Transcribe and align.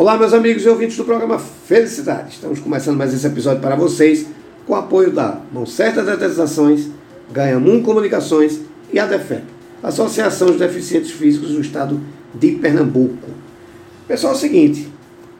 Olá, 0.00 0.16
meus 0.16 0.32
amigos 0.32 0.64
e 0.64 0.68
ouvintes 0.70 0.96
do 0.96 1.04
programa 1.04 1.38
Felicidade. 1.38 2.30
Estamos 2.30 2.58
começando 2.58 2.96
mais 2.96 3.12
esse 3.12 3.26
episódio 3.26 3.60
para 3.60 3.76
vocês 3.76 4.24
com 4.66 4.72
o 4.72 4.76
apoio 4.76 5.12
da 5.12 5.42
Mão 5.52 5.66
Certa 5.66 6.02
Detetizações, 6.02 6.88
Ganhamun 7.30 7.82
Comunicações 7.82 8.60
e 8.90 8.98
a 8.98 9.04
DEFEP, 9.04 9.42
Associação 9.82 10.48
dos 10.48 10.56
Deficientes 10.56 11.10
Físicos 11.10 11.50
do 11.50 11.60
Estado 11.60 12.00
de 12.34 12.52
Pernambuco. 12.52 13.28
Pessoal, 14.08 14.32
é 14.32 14.36
o 14.36 14.38
seguinte, 14.38 14.88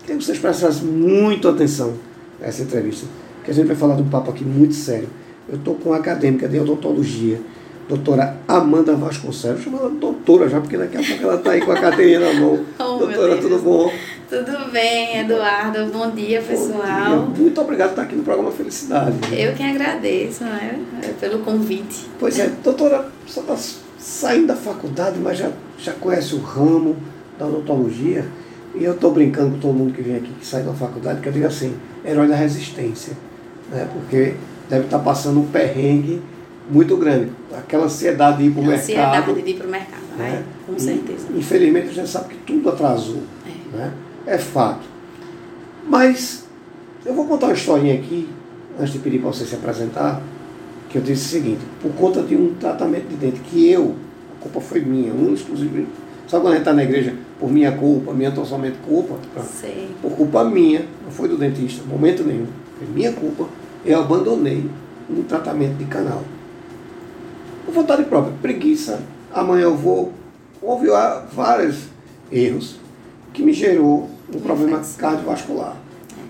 queria 0.00 0.18
que 0.18 0.24
vocês 0.24 0.38
prestassem 0.38 0.86
muito 0.86 1.48
atenção 1.48 1.94
nessa 2.38 2.60
entrevista, 2.62 3.06
porque 3.38 3.52
a 3.52 3.54
gente 3.54 3.66
vai 3.66 3.76
falar 3.76 3.96
de 3.96 4.02
um 4.02 4.10
papo 4.10 4.30
aqui 4.30 4.44
muito 4.44 4.74
sério. 4.74 5.08
Eu 5.48 5.56
estou 5.56 5.74
com 5.76 5.88
uma 5.88 5.96
acadêmica 5.96 6.46
de 6.46 6.58
odontologia, 6.58 7.40
doutora 7.88 8.36
Amanda 8.46 8.94
Vasconcelos, 8.94 9.62
chama 9.62 9.78
ela 9.78 9.90
de 9.90 9.96
doutora 9.96 10.50
já, 10.50 10.60
porque 10.60 10.76
daqui 10.76 10.98
a 10.98 11.02
pouco 11.02 11.24
ela 11.24 11.36
está 11.36 11.52
aí 11.52 11.62
com 11.62 11.72
a 11.72 11.80
carteirinha 11.80 12.20
na 12.20 12.34
mão. 12.38 12.60
Oh, 12.78 12.98
doutora, 12.98 13.36
tudo 13.38 13.58
bom? 13.60 13.90
Tudo 14.30 14.70
bem, 14.70 15.18
Eduardo. 15.18 15.86
Bom 15.86 16.08
dia, 16.12 16.40
pessoal. 16.40 17.16
Bom 17.16 17.32
dia. 17.32 17.42
Muito 17.42 17.60
obrigado 17.60 17.88
por 17.88 17.94
estar 17.94 18.02
aqui 18.02 18.14
no 18.14 18.22
programa 18.22 18.52
Felicidade. 18.52 19.16
Eu 19.32 19.54
que 19.54 19.62
agradeço 19.64 20.44
né, 20.44 20.78
pelo 21.18 21.40
convite. 21.40 22.06
Pois 22.16 22.38
é, 22.38 22.48
doutora, 22.62 23.08
você 23.26 23.40
está 23.40 23.56
saindo 23.98 24.46
da 24.46 24.54
faculdade, 24.54 25.18
mas 25.18 25.36
já, 25.36 25.50
já 25.76 25.92
conhece 25.94 26.36
o 26.36 26.38
ramo 26.38 26.96
da 27.36 27.44
odontologia. 27.44 28.24
E 28.76 28.84
eu 28.84 28.92
estou 28.92 29.10
brincando 29.10 29.54
com 29.54 29.58
todo 29.58 29.74
mundo 29.74 29.92
que 29.92 30.00
vem 30.00 30.18
aqui, 30.18 30.32
que 30.38 30.46
sai 30.46 30.62
da 30.62 30.72
faculdade, 30.74 31.20
que 31.20 31.28
eu 31.28 31.32
digo 31.32 31.46
assim, 31.48 31.74
herói 32.04 32.28
da 32.28 32.36
resistência. 32.36 33.14
Né? 33.68 33.88
Porque 33.92 34.36
deve 34.68 34.84
estar 34.84 35.00
passando 35.00 35.40
um 35.40 35.46
perrengue 35.46 36.22
muito 36.70 36.96
grande. 36.96 37.32
Aquela 37.52 37.86
ansiedade 37.86 38.38
de 38.38 38.44
ir 38.44 38.52
para 38.52 38.60
o 38.60 38.64
mercado. 38.64 38.80
Ansiedade 38.80 39.42
de 39.42 39.50
ir 39.50 39.54
para 39.54 39.66
o 39.66 39.70
mercado, 39.70 40.02
né? 40.16 40.30
né? 40.30 40.44
Com 40.68 40.78
certeza. 40.78 41.26
Infelizmente 41.34 41.88
a 41.88 41.92
gente 41.94 42.08
sabe 42.08 42.32
que 42.34 42.36
tudo 42.52 42.68
atrasou. 42.68 43.22
É. 43.44 43.76
Né? 43.76 43.92
É 44.26 44.38
fato. 44.38 44.88
Mas 45.86 46.44
eu 47.04 47.14
vou 47.14 47.26
contar 47.26 47.46
uma 47.46 47.54
historinha 47.54 47.94
aqui, 47.94 48.28
antes 48.78 48.92
de 48.92 48.98
pedir 48.98 49.18
para 49.18 49.28
você 49.28 49.44
se 49.44 49.54
apresentar, 49.54 50.22
que 50.88 50.98
eu 50.98 51.02
disse 51.02 51.26
o 51.26 51.40
seguinte, 51.40 51.60
por 51.80 51.92
conta 51.92 52.22
de 52.22 52.36
um 52.36 52.54
tratamento 52.54 53.08
de 53.08 53.16
dente 53.16 53.40
que 53.40 53.70
eu, 53.70 53.94
a 54.36 54.42
culpa 54.42 54.60
foi 54.60 54.80
minha, 54.80 55.12
um 55.12 55.32
exclusivo. 55.32 55.86
Sabe 56.26 56.42
quando 56.42 56.52
a 56.52 56.56
gente 56.56 56.60
está 56.60 56.72
na 56.72 56.84
igreja 56.84 57.14
por 57.38 57.50
minha 57.50 57.72
culpa, 57.72 58.12
minha 58.12 58.30
totalmente 58.30 58.78
culpa? 58.86 59.16
Sim. 59.42 59.90
Por 60.00 60.12
culpa 60.12 60.44
minha, 60.44 60.84
não 61.04 61.10
foi 61.10 61.28
do 61.28 61.36
dentista, 61.36 61.84
momento 61.84 62.22
nenhum. 62.22 62.46
Foi 62.78 62.88
minha 62.88 63.12
culpa, 63.12 63.46
eu 63.84 64.00
abandonei 64.00 64.68
um 65.08 65.22
tratamento 65.22 65.76
de 65.76 65.84
canal. 65.84 66.22
Por 67.64 67.74
vontade 67.74 68.04
própria, 68.04 68.34
preguiça. 68.40 69.00
Amanhã 69.32 69.62
eu 69.62 69.76
vou. 69.76 70.12
Houve 70.60 70.88
vários 71.32 71.84
erros 72.30 72.79
que 73.32 73.42
me 73.42 73.52
gerou 73.52 74.08
um 74.34 74.40
problema 74.40 74.82
cardiovascular. 74.96 75.76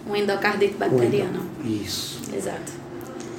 Um 0.08 0.16
endocardite 0.16 0.74
bacteriano. 0.74 1.40
Isso. 1.64 2.20
Exato. 2.34 2.72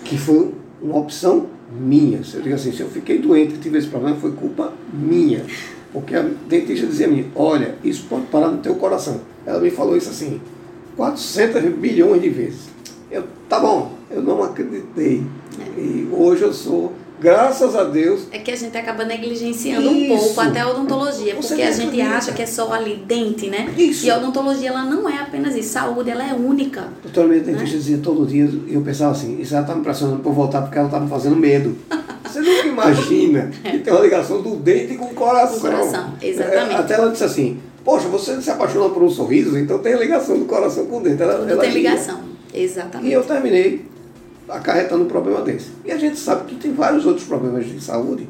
Que 0.03 0.17
foi 0.17 0.53
uma 0.81 0.97
opção 0.97 1.47
minha. 1.71 2.23
Se 2.23 2.35
eu 2.35 2.41
digo 2.41 2.55
assim, 2.55 2.71
se 2.71 2.81
eu 2.81 2.89
fiquei 2.89 3.19
doente 3.19 3.55
e 3.55 3.57
tive 3.57 3.77
esse 3.77 3.87
problema, 3.87 4.17
foi 4.17 4.31
culpa 4.33 4.73
minha. 4.93 5.45
Porque 5.93 6.15
a 6.15 6.21
dentista 6.21 6.87
dizia 6.87 7.07
a 7.07 7.09
mim, 7.09 7.29
olha, 7.35 7.75
isso 7.83 8.05
pode 8.09 8.25
parar 8.27 8.49
no 8.49 8.59
teu 8.59 8.75
coração. 8.75 9.21
Ela 9.45 9.59
me 9.59 9.69
falou 9.69 9.97
isso 9.97 10.09
assim, 10.09 10.39
400 10.95 11.63
bilhões 11.73 12.21
de 12.21 12.29
vezes. 12.29 12.69
Eu, 13.09 13.25
tá 13.49 13.59
bom, 13.59 13.93
eu 14.09 14.21
não 14.21 14.41
acreditei. 14.43 15.23
É. 15.59 15.79
E 15.79 16.09
hoje 16.11 16.43
eu 16.43 16.53
sou 16.53 16.93
graças 17.21 17.75
a 17.75 17.83
Deus. 17.83 18.21
É 18.31 18.39
que 18.39 18.49
a 18.49 18.55
gente 18.55 18.75
acaba 18.75 19.05
negligenciando 19.05 19.91
Isso. 19.91 20.13
um 20.13 20.17
pouco 20.17 20.41
até 20.41 20.61
a 20.61 20.69
odontologia, 20.69 21.35
Você 21.35 21.49
porque 21.49 21.61
a 21.61 21.71
gente 21.71 22.01
acha 22.01 22.31
que 22.31 22.41
é 22.41 22.45
só 22.47 22.73
ali 22.73 22.95
dente, 22.95 23.47
né? 23.47 23.71
Isso. 23.77 24.07
E 24.07 24.09
a 24.09 24.17
odontologia 24.17 24.69
ela 24.69 24.83
não 24.83 25.07
é 25.07 25.19
apenas 25.19 25.55
isso, 25.55 25.69
saúde 25.69 26.09
ela 26.09 26.27
é 26.27 26.33
única. 26.33 26.87
Doutora, 27.03 27.27
minha 27.27 27.39
dentista 27.39 27.65
né? 27.65 27.71
dizia 27.71 27.99
todo 27.99 28.25
dia, 28.25 28.49
e 28.67 28.73
eu 28.73 28.81
pensava 28.81 29.11
assim, 29.11 29.39
isso 29.39 29.53
ela 29.53 29.61
está 29.61 29.75
me 29.75 29.83
pressionando 29.83 30.19
para 30.19 30.31
voltar 30.31 30.61
porque 30.63 30.77
ela 30.77 30.87
está 30.87 30.99
me 30.99 31.07
fazendo 31.07 31.35
medo. 31.35 31.77
Você 32.25 32.39
nunca 32.39 32.67
imagina 32.67 33.51
que 33.61 33.79
tem 33.79 33.93
uma 33.93 34.01
ligação 34.01 34.41
do 34.41 34.55
dente 34.55 34.95
com 34.95 35.05
o 35.05 35.13
coração. 35.13 35.59
Com 35.59 35.67
o 35.67 35.71
coração, 35.71 36.13
exatamente. 36.21 36.73
É, 36.73 36.77
até 36.77 36.93
ela 36.93 37.11
disse 37.11 37.25
assim, 37.25 37.59
poxa, 37.83 38.07
você 38.07 38.41
se 38.41 38.49
apaixona 38.49 38.89
por 38.89 39.03
um 39.03 39.09
sorriso, 39.09 39.57
então 39.57 39.79
tem 39.79 39.97
ligação 39.97 40.39
do 40.39 40.45
coração 40.45 40.85
com 40.85 40.99
o 40.99 41.01
dente. 41.01 41.21
Ela, 41.21 41.39
Tudo 41.39 41.51
ela 41.51 41.61
tem 41.61 41.71
ligação, 41.71 42.21
exatamente. 42.53 43.09
E 43.09 43.13
eu 43.13 43.21
terminei 43.23 43.85
acarretando 44.51 45.03
um 45.03 45.07
problema 45.07 45.41
desse. 45.41 45.71
E 45.85 45.91
a 45.91 45.97
gente 45.97 46.19
sabe 46.19 46.45
que 46.45 46.55
tem 46.55 46.73
vários 46.73 47.05
outros 47.05 47.25
problemas 47.25 47.65
de 47.65 47.81
saúde 47.81 48.27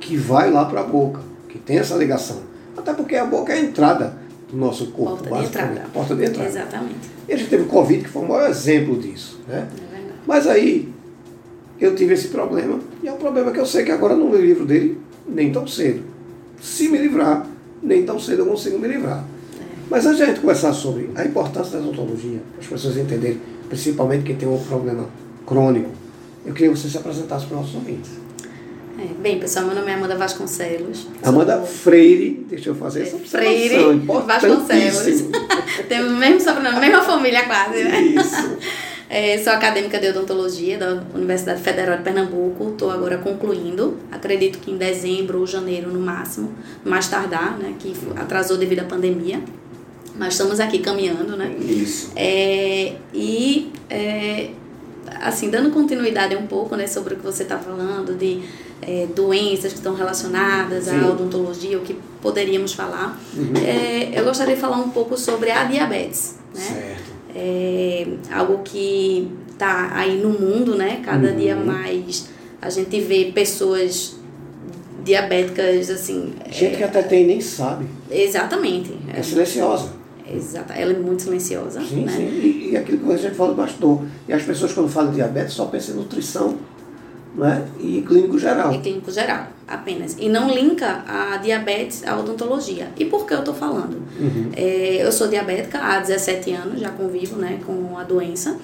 que 0.00 0.16
vai 0.16 0.50
lá 0.50 0.64
para 0.64 0.80
a 0.80 0.84
boca, 0.84 1.20
que 1.48 1.58
tem 1.58 1.78
essa 1.78 1.94
ligação. 1.94 2.38
Até 2.76 2.92
porque 2.92 3.16
a 3.16 3.24
boca 3.24 3.52
é 3.52 3.56
a 3.56 3.60
entrada 3.60 4.16
do 4.50 4.56
nosso 4.56 4.88
corpo. 4.88 5.22
Porta 5.24 5.40
de 5.40 5.46
entrada. 5.46 5.86
Porta 5.92 6.14
de 6.14 6.24
entrada. 6.24 6.48
Exatamente. 6.48 7.10
E 7.28 7.32
a 7.32 7.36
gente 7.36 7.50
teve 7.50 7.64
o 7.64 7.66
Covid, 7.66 8.04
que 8.04 8.08
foi 8.08 8.22
o 8.22 8.28
maior 8.28 8.48
exemplo 8.48 8.96
disso. 8.98 9.40
Né? 9.46 9.68
É 9.92 9.98
Mas 10.26 10.46
aí 10.46 10.88
eu 11.80 11.94
tive 11.94 12.14
esse 12.14 12.28
problema, 12.28 12.80
e 13.02 13.08
é 13.08 13.12
um 13.12 13.18
problema 13.18 13.52
que 13.52 13.60
eu 13.60 13.66
sei 13.66 13.84
que 13.84 13.92
agora 13.92 14.16
não 14.16 14.30
me 14.30 14.38
livro 14.38 14.64
dele 14.64 14.98
nem 15.26 15.52
tão 15.52 15.66
cedo. 15.66 16.02
Se 16.60 16.88
me 16.88 16.98
livrar, 16.98 17.46
nem 17.82 18.04
tão 18.04 18.18
cedo 18.18 18.42
eu 18.42 18.46
consigo 18.46 18.78
me 18.78 18.88
livrar. 18.88 19.24
É. 19.60 19.64
Mas 19.90 20.06
antes 20.06 20.18
de 20.18 20.22
a 20.24 20.26
gente 20.26 20.40
conversar 20.40 20.72
sobre 20.72 21.10
a 21.14 21.24
importância 21.24 21.78
da 21.78 21.86
odontologia, 21.86 22.40
para 22.52 22.60
as 22.60 22.66
pessoas 22.66 22.96
entenderem, 22.96 23.38
principalmente 23.68 24.24
quem 24.24 24.36
tem 24.36 24.48
um 24.48 24.58
problema 24.58 25.06
crônico. 25.48 25.90
Eu 26.44 26.52
queria 26.52 26.70
que 26.70 26.78
você 26.78 26.88
se 26.88 26.98
apresentasse 26.98 27.46
para 27.46 27.56
os 27.56 27.62
nossos 27.62 27.74
ouvintes. 27.74 28.10
É, 28.98 29.06
bem, 29.20 29.38
pessoal, 29.38 29.64
meu 29.64 29.76
nome 29.76 29.90
é 29.90 29.94
Amanda 29.94 30.16
Vasconcelos. 30.16 31.06
Amanda 31.22 31.60
Freire, 31.62 32.44
deixa 32.48 32.70
eu 32.70 32.74
fazer 32.74 33.02
essa 33.02 33.16
Freire 33.16 33.76
Vasconcelos. 34.26 35.24
Temos 35.88 36.12
o 36.12 36.16
mesmo 36.16 36.40
sobrenome, 36.40 36.80
mesma 36.80 37.02
família 37.02 37.44
quase, 37.46 37.84
né? 37.84 38.00
Isso. 38.00 38.58
É, 39.10 39.38
sou 39.38 39.54
acadêmica 39.54 39.98
de 39.98 40.08
odontologia 40.08 40.76
da 40.76 41.02
Universidade 41.14 41.62
Federal 41.62 41.96
de 41.96 42.02
Pernambuco. 42.02 42.72
Estou 42.72 42.90
agora 42.90 43.16
concluindo. 43.16 43.96
Acredito 44.12 44.58
que 44.58 44.70
em 44.70 44.76
dezembro 44.76 45.40
ou 45.40 45.46
janeiro, 45.46 45.90
no 45.90 45.98
máximo, 45.98 46.52
mais 46.84 47.08
tardar, 47.08 47.56
né? 47.58 47.72
Que 47.78 47.94
atrasou 48.16 48.58
devido 48.58 48.80
à 48.80 48.84
pandemia. 48.84 49.40
Mas 50.14 50.34
estamos 50.34 50.60
aqui 50.60 50.80
caminhando, 50.80 51.38
né? 51.38 51.56
Isso. 51.58 52.12
É, 52.14 52.96
e 53.14 53.72
é, 53.88 54.50
assim, 55.20 55.50
dando 55.50 55.70
continuidade 55.70 56.36
um 56.36 56.46
pouco, 56.46 56.76
né, 56.76 56.86
sobre 56.86 57.14
o 57.14 57.16
que 57.16 57.24
você 57.24 57.42
está 57.42 57.58
falando, 57.58 58.16
de 58.16 58.42
é, 58.82 59.06
doenças 59.14 59.72
que 59.72 59.78
estão 59.78 59.94
relacionadas 59.94 60.84
Sim. 60.84 61.00
à 61.00 61.08
odontologia, 61.08 61.78
o 61.78 61.82
que 61.82 61.96
poderíamos 62.20 62.72
falar, 62.72 63.18
uhum. 63.36 63.52
é, 63.56 64.10
eu 64.14 64.24
gostaria 64.24 64.54
de 64.54 64.60
falar 64.60 64.76
um 64.76 64.90
pouco 64.90 65.16
sobre 65.16 65.50
a 65.50 65.64
diabetes, 65.64 66.36
né? 66.54 66.60
Certo. 66.60 67.18
É 67.34 68.06
algo 68.32 68.62
que 68.64 69.30
está 69.50 69.90
aí 69.94 70.18
no 70.18 70.30
mundo, 70.30 70.76
né? 70.76 71.02
Cada 71.04 71.28
uhum. 71.28 71.36
dia 71.36 71.54
mais 71.54 72.28
a 72.60 72.70
gente 72.70 73.00
vê 73.00 73.26
pessoas 73.34 74.16
diabéticas, 75.04 75.90
assim... 75.90 76.34
Gente 76.50 76.76
que 76.76 76.84
até 76.84 77.02
tem 77.02 77.26
nem 77.26 77.40
sabe. 77.40 77.86
Exatamente. 78.10 78.92
É 79.14 79.22
silenciosa. 79.22 79.97
Exato, 80.34 80.72
ela 80.72 80.92
é 80.92 80.98
muito 80.98 81.22
silenciosa. 81.22 81.80
Sim, 81.80 82.04
né? 82.04 82.12
sim. 82.12 82.22
E, 82.22 82.70
e 82.72 82.76
aquilo 82.76 82.98
que 82.98 83.12
a 83.12 83.16
gente 83.16 83.34
fala 83.34 83.50
do 83.50 83.56
bastidor. 83.56 84.02
E 84.28 84.32
as 84.32 84.42
pessoas, 84.42 84.72
quando 84.72 84.88
falam 84.88 85.10
de 85.10 85.16
diabetes, 85.16 85.54
só 85.54 85.66
pensam 85.66 85.94
em 85.94 85.98
nutrição 85.98 86.56
né? 87.34 87.66
e 87.78 88.02
clínico 88.02 88.38
geral. 88.38 88.72
É 88.72 88.78
clínico 88.78 89.10
geral, 89.10 89.48
apenas. 89.66 90.16
E 90.18 90.28
não 90.28 90.52
linka 90.52 91.04
a 91.06 91.36
diabetes 91.38 92.06
à 92.06 92.18
odontologia. 92.18 92.88
E 92.96 93.04
por 93.04 93.26
que 93.26 93.34
eu 93.34 93.40
estou 93.40 93.54
falando? 93.54 94.02
Uhum. 94.18 94.50
É, 94.56 95.04
eu 95.04 95.12
sou 95.12 95.28
diabética 95.28 95.78
há 95.78 96.00
17 96.00 96.52
anos, 96.52 96.80
já 96.80 96.90
convivo 96.90 97.36
né, 97.36 97.60
com 97.64 97.96
a 97.96 98.04
doença. 98.04 98.56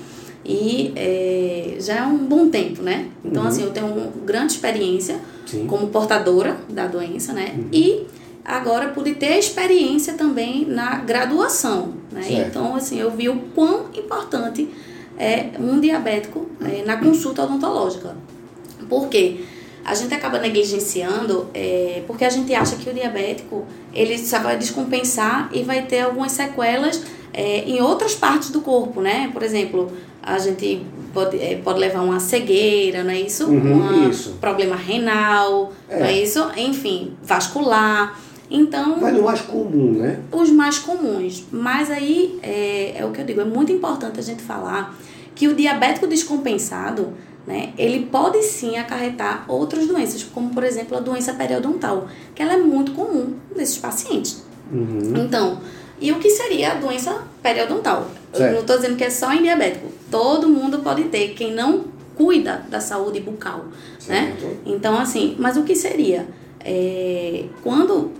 E 0.45 0.93
é, 0.95 1.77
já 1.81 1.97
é 1.97 2.03
um 2.03 2.19
bom 2.19 2.51
tempo, 2.51 2.83
né? 2.83 3.09
Então, 3.25 3.43
uhum. 3.43 3.49
assim, 3.49 3.63
eu 3.63 3.71
tenho 3.71 3.87
uma 3.87 4.13
grande 4.27 4.53
experiência 4.53 5.19
Sim. 5.47 5.67
como 5.67 5.89
portadora 5.89 6.57
da 6.69 6.87
doença, 6.87 7.33
né? 7.33 7.55
Uhum. 7.57 7.69
E 7.73 8.07
agora 8.45 8.89
pude 8.89 9.15
ter 9.15 9.39
experiência 9.39 10.15
também 10.15 10.67
na 10.67 10.97
graduação. 10.97 11.95
Né? 12.13 12.45
Então, 12.47 12.75
assim, 12.77 13.01
eu 13.01 13.11
vi 13.11 13.29
o 13.29 13.37
quão 13.55 13.87
importante 13.95 14.69
é 15.19 15.51
um 15.59 15.81
diabético 15.81 16.49
é, 16.61 16.83
na 16.85 16.97
consulta 16.97 17.43
odontológica. 17.45 18.17
Por 18.89 19.09
quê? 19.09 19.41
A 19.85 19.95
gente 19.95 20.15
acaba 20.15 20.39
negligenciando 20.39 21.49
é, 21.53 22.03
porque 22.07 22.25
a 22.25 22.31
gente 22.31 22.55
acha 22.55 22.77
que 22.77 22.89
o 22.89 22.93
diabético 22.93 23.65
ele 23.93 24.17
só 24.19 24.39
vai 24.41 24.57
descompensar 24.57 25.51
e 25.53 25.63
vai 25.63 25.83
ter 25.83 26.01
algumas 26.01 26.33
sequelas 26.33 27.03
é, 27.33 27.65
em 27.65 27.81
outras 27.81 28.15
partes 28.15 28.51
do 28.51 28.61
corpo, 28.61 29.01
né? 29.01 29.29
Por 29.33 29.43
exemplo, 29.43 29.93
a 30.23 30.39
gente 30.39 30.83
pode, 31.13 31.39
é, 31.39 31.57
pode 31.57 31.79
levar 31.79 32.01
uma 32.01 32.19
cegueira, 32.19 33.05
não 33.05 33.11
é 33.11 33.21
isso? 33.21 33.47
Uhum, 33.47 34.09
um 34.09 34.37
problema 34.41 34.75
renal, 34.75 35.73
É. 35.89 35.99
não 35.99 36.07
é 36.07 36.13
isso? 36.15 36.51
Enfim, 36.57 37.13
vascular. 37.23 38.19
Então, 38.51 38.99
Mas 39.01 39.15
no 39.15 39.23
mais 39.23 39.41
comum, 39.41 39.93
né? 39.93 40.21
os 40.31 40.51
mais 40.51 40.79
comuns. 40.79 41.45
Mas 41.51 41.91
aí 41.91 42.39
é, 42.43 42.95
é 42.99 43.05
o 43.05 43.11
que 43.11 43.21
eu 43.21 43.25
digo, 43.25 43.41
é 43.41 43.45
muito 43.45 43.73
importante 43.73 44.21
a 44.21 44.23
gente 44.23 44.43
falar 44.43 44.95
que 45.35 45.49
o 45.49 45.55
diabético 45.55 46.07
descompensado, 46.07 47.13
né, 47.47 47.73
ele 47.77 48.07
pode 48.07 48.43
sim 48.43 48.77
acarretar 48.77 49.45
outras 49.49 49.87
doenças, 49.87 50.23
como 50.23 50.51
por 50.51 50.63
exemplo 50.63 50.97
a 50.97 51.01
doença 51.01 51.33
periodontal, 51.35 52.07
que 52.35 52.43
ela 52.43 52.53
é 52.53 52.57
muito 52.59 52.93
comum 52.93 53.35
nesses 53.57 53.79
pacientes. 53.79 54.45
Uhum. 54.73 55.15
Então, 55.17 55.59
E 56.01 56.11
o 56.11 56.19
que 56.19 56.29
seria 56.29 56.73
a 56.73 56.75
doença 56.75 57.23
periodontal? 57.43 58.11
Eu 58.33 58.39
Certo. 58.39 58.53
não 58.53 58.61
estou 58.63 58.77
dizendo 58.77 58.97
que 58.97 59.05
é 59.05 59.11
só 59.11 59.33
em 59.33 59.43
diabético. 59.43 59.87
Todo 60.11 60.49
mundo 60.49 60.81
pode 60.81 61.05
ter, 61.05 61.29
quem 61.35 61.55
não 61.55 61.85
cuida 62.17 62.65
da 62.69 62.81
saúde 62.81 63.21
bucal, 63.21 63.67
né? 64.09 64.35
Certo. 64.39 64.57
Então, 64.67 64.99
assim, 64.99 65.37
mas 65.39 65.57
o 65.57 65.63
que 65.63 65.75
seria? 65.75 66.27
É, 66.65 67.45
quando 67.63 68.11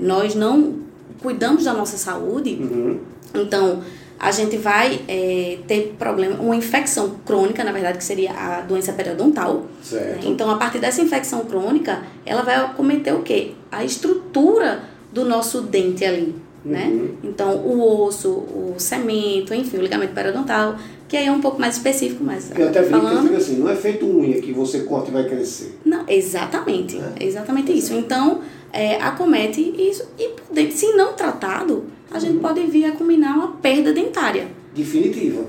nós 0.00 0.34
não 0.34 0.74
cuidamos 1.22 1.64
da 1.64 1.72
nossa 1.74 1.96
saúde, 1.96 2.58
Uhum. 2.60 2.98
então 3.34 3.80
a 4.20 4.32
gente 4.32 4.56
vai 4.56 5.00
é, 5.06 5.58
ter 5.68 5.94
problema, 5.98 6.40
uma 6.40 6.56
infecção 6.56 7.14
crônica, 7.24 7.62
na 7.62 7.70
verdade, 7.70 7.98
que 7.98 8.04
seria 8.04 8.32
a 8.32 8.60
doença 8.62 8.92
periodontal. 8.92 9.54
né? 9.58 9.62
Certo. 9.80 10.26
Então, 10.26 10.50
a 10.50 10.56
partir 10.56 10.80
dessa 10.80 11.00
infecção 11.00 11.44
crônica, 11.44 12.02
ela 12.26 12.42
vai 12.42 12.56
acometer 12.56 13.14
o 13.14 13.22
quê? 13.22 13.52
A 13.70 13.84
estrutura 13.84 14.80
do 15.12 15.24
nosso 15.24 15.62
dente 15.62 16.04
ali, 16.04 16.34
né? 16.64 16.86
Uhum. 16.92 17.08
Então, 17.22 17.54
o 17.58 18.02
osso, 18.06 18.28
o 18.28 18.74
cemento, 18.76 19.54
enfim, 19.54 19.76
o 19.76 19.82
ligamento 19.82 20.12
periodontal, 20.14 20.76
que 21.06 21.16
aí 21.16 21.26
é 21.26 21.32
um 21.32 21.40
pouco 21.40 21.60
mais 21.60 21.76
específico, 21.76 22.24
mas 22.24 22.50
Eu 22.58 22.68
até 22.70 22.82
falando... 22.82 23.32
assim, 23.36 23.56
não 23.58 23.70
é 23.70 23.76
feito 23.76 24.04
unha 24.04 24.40
que 24.40 24.52
você 24.52 24.80
corta 24.80 25.10
e 25.10 25.12
vai 25.12 25.24
crescer. 25.28 25.78
Não, 25.84 26.02
exatamente, 26.08 26.96
É. 27.20 27.24
exatamente 27.24 27.70
isso. 27.72 27.94
Então, 27.94 28.40
é, 28.72 28.96
acomete 28.96 29.60
isso 29.60 30.04
e, 30.18 30.70
se 30.72 30.92
não 30.94 31.12
tratado, 31.14 31.84
a 32.10 32.14
Uhum. 32.14 32.20
gente 32.20 32.38
pode 32.38 32.60
vir 32.66 32.86
a 32.86 32.92
combinar 32.92 33.34
uma 33.36 33.48
perda 33.52 33.92
dentária. 33.92 34.48
Definitiva. 34.74 35.44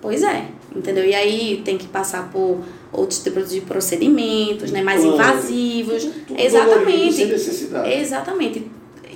Pois 0.00 0.22
é, 0.22 0.46
entendeu? 0.74 1.04
E 1.04 1.14
aí 1.14 1.62
tem 1.64 1.76
que 1.76 1.88
passar 1.88 2.30
por 2.30 2.58
outros 2.92 3.18
tipos 3.22 3.50
de 3.50 3.60
procedimentos, 3.62 4.70
né, 4.70 4.82
mais 4.82 5.04
invasivos. 5.04 6.04
Tudo 6.26 6.38
Exatamente. 6.40 7.14
Sem 7.14 7.26
necessidade. 7.26 7.92
Exatamente. 7.92 8.70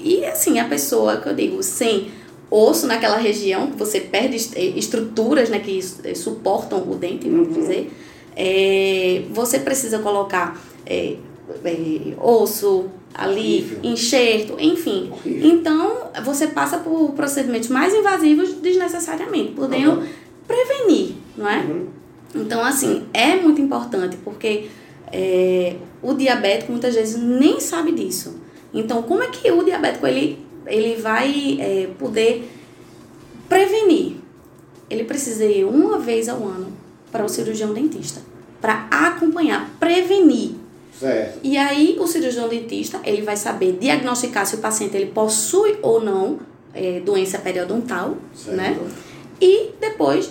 E 0.04 0.24
assim, 0.24 0.58
a 0.58 0.64
pessoa, 0.64 1.18
que 1.18 1.28
eu 1.28 1.34
digo, 1.34 1.62
sem 1.62 2.10
osso 2.50 2.86
naquela 2.86 3.16
região, 3.16 3.68
que 3.70 3.78
você 3.78 4.00
perde 4.00 4.36
eh, 4.56 4.72
estruturas 4.76 5.48
né, 5.48 5.58
que 5.60 5.78
eh, 6.04 6.14
suportam 6.14 6.78
o 6.90 6.96
dente, 6.96 7.28
vamos 7.30 7.48
Uhum. 7.56 7.62
dizer, 7.62 7.90
é, 8.36 9.22
você 9.30 9.58
precisa 9.60 10.00
colocar 10.00 10.60
é, 10.84 11.16
é, 11.64 11.76
osso 12.20 12.86
ali, 13.14 13.58
Horrível. 13.58 13.78
enxerto, 13.82 14.56
enfim. 14.58 15.10
Horrível. 15.12 15.50
Então, 15.50 16.10
você 16.24 16.46
passa 16.48 16.78
por 16.78 17.12
procedimentos 17.12 17.68
mais 17.68 17.94
invasivos 17.94 18.54
desnecessariamente, 18.54 19.52
podendo 19.52 19.92
Uhum. 20.00 20.06
prevenir, 20.46 21.14
não 21.36 21.48
é? 21.48 21.58
Uhum. 21.60 21.86
Então, 22.34 22.64
assim, 22.64 23.04
é 23.12 23.36
muito 23.36 23.60
importante, 23.60 24.16
porque 24.24 24.68
é, 25.12 25.76
o 26.02 26.14
diabético 26.14 26.72
muitas 26.72 26.94
vezes 26.94 27.16
nem 27.20 27.60
sabe 27.60 27.92
disso. 27.92 28.40
Então, 28.72 29.02
como 29.02 29.22
é 29.22 29.28
que 29.28 29.50
o 29.50 29.62
diabético 29.62 30.06
ele, 30.06 30.38
ele 30.66 30.96
vai 31.00 31.58
é, 31.60 31.88
poder 31.98 32.48
prevenir? 33.48 34.16
Ele 34.88 35.04
precisa 35.04 35.44
ir 35.44 35.64
uma 35.64 35.98
vez 35.98 36.28
ao 36.28 36.38
ano 36.44 36.72
para 37.10 37.24
o 37.24 37.28
cirurgião 37.28 37.72
dentista, 37.74 38.20
para 38.60 38.86
acompanhar, 38.90 39.70
prevenir. 39.78 40.52
Certo. 40.98 41.38
E 41.42 41.56
aí, 41.56 41.96
o 41.98 42.06
cirurgião 42.06 42.48
dentista, 42.48 43.00
ele 43.04 43.22
vai 43.22 43.36
saber 43.36 43.78
diagnosticar 43.80 44.46
se 44.46 44.54
o 44.54 44.58
paciente 44.58 44.96
ele 44.96 45.06
possui 45.06 45.76
ou 45.82 46.00
não 46.00 46.38
é, 46.74 47.00
doença 47.00 47.38
periodontal, 47.38 48.16
Certo. 48.34 48.56
né? 48.56 48.78
E 49.40 49.70
depois, 49.80 50.30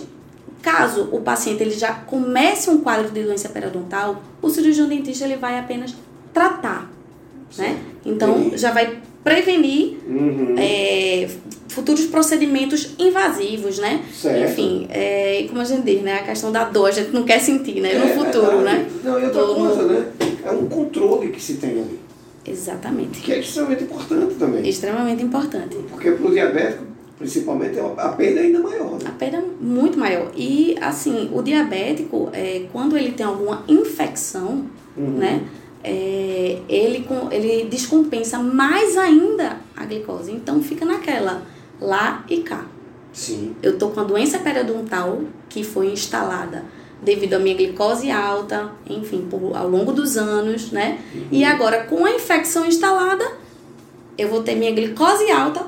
caso 0.62 1.08
o 1.12 1.20
paciente 1.20 1.62
ele 1.62 1.72
já 1.72 1.92
comece 1.92 2.70
um 2.70 2.78
quadro 2.78 3.10
de 3.10 3.22
doença 3.22 3.48
periodontal, 3.48 4.22
o 4.40 4.48
cirurgião 4.48 4.88
dentista 4.88 5.24
ele 5.24 5.36
vai 5.36 5.58
apenas 5.58 5.94
tratar, 6.32 6.90
né? 7.58 7.78
Então 8.06 8.38
Entendi. 8.40 8.58
já 8.58 8.70
vai 8.72 8.98
prevenir 9.22 9.98
Uhum. 10.06 10.54
é, 10.58 11.28
futuros 11.68 12.06
procedimentos 12.06 12.90
invasivos, 12.98 13.78
né? 13.78 14.02
Certo. 14.12 14.50
Enfim, 14.50 14.86
é, 14.90 15.44
como 15.48 15.60
a 15.60 15.64
gente 15.64 15.82
diz, 15.84 16.02
né? 16.02 16.14
A 16.18 16.22
questão 16.22 16.50
da 16.50 16.64
dor, 16.64 16.88
a 16.88 16.90
gente 16.90 17.10
não 17.12 17.22
quer 17.22 17.38
sentir, 17.40 17.80
né? 17.80 17.94
No 17.94 18.04
É 18.06 18.14
futuro, 18.14 18.62
né? 18.62 18.86
Não, 19.04 19.20
e 19.20 19.24
outra 19.24 19.42
coisa, 19.44 19.82
né? 19.84 20.06
É 20.44 20.50
um 20.50 20.66
controle 20.68 21.28
que 21.30 21.40
se 21.40 21.54
tem 21.54 21.70
ali. 21.70 22.00
Exatamente. 22.44 23.20
Que 23.20 23.32
é 23.32 23.38
extremamente 23.40 23.84
importante 23.84 24.34
também. 24.34 24.68
Extremamente 24.68 25.22
importante. 25.22 25.76
Porque 25.90 26.10
para 26.10 26.26
o 26.26 26.30
diabético, 26.32 26.84
principalmente, 27.18 27.78
a 27.78 28.08
perda 28.08 28.40
é 28.40 28.42
ainda 28.44 28.58
maior. 28.58 28.94
A 29.00 29.04
Né? 29.04 29.14
perda 29.18 29.36
é 29.38 29.44
muito 29.60 29.98
maior. 29.98 30.30
E, 30.36 30.76
assim, 30.80 31.30
o 31.32 31.40
diabético, 31.42 32.30
é, 32.32 32.66
quando 32.72 32.96
ele 32.96 33.12
tem 33.12 33.24
alguma 33.24 33.62
infecção, 33.68 34.66
Uhum. 34.96 35.18
né? 35.18 35.42
é, 35.84 36.58
ele, 36.68 37.06
ele 37.30 37.68
descompensa 37.68 38.38
mais 38.38 38.96
ainda 38.96 39.58
a 39.76 39.84
glicose. 39.84 40.30
Então, 40.32 40.62
fica 40.62 40.84
naquela, 40.84 41.42
lá 41.80 42.24
e 42.28 42.38
cá. 42.38 42.66
Sim. 43.12 43.54
Eu 43.62 43.76
tô 43.78 43.88
com 43.90 44.00
a 44.00 44.04
doença 44.04 44.38
periodontal 44.38 45.20
que 45.48 45.62
foi 45.64 45.88
instalada 45.92 46.64
devido 47.02 47.34
à 47.34 47.38
minha 47.38 47.56
glicose 47.56 48.10
alta, 48.10 48.70
enfim, 48.88 49.26
por, 49.28 49.56
ao 49.56 49.68
longo 49.68 49.92
dos 49.92 50.16
anos, 50.16 50.70
né? 50.70 51.00
E 51.30 51.44
agora, 51.44 51.84
com 51.84 52.04
a 52.04 52.12
infecção 52.12 52.64
instalada, 52.64 53.24
eu 54.16 54.28
vou 54.28 54.42
ter 54.42 54.54
minha 54.54 54.72
glicose 54.72 55.30
alta 55.30 55.66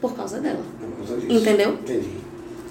por 0.00 0.14
causa 0.14 0.38
dela. 0.38 0.62
Por 0.80 1.06
causa 1.06 1.20
disso. 1.20 1.32
Entendeu? 1.32 1.70
Entendi. 1.70 2.08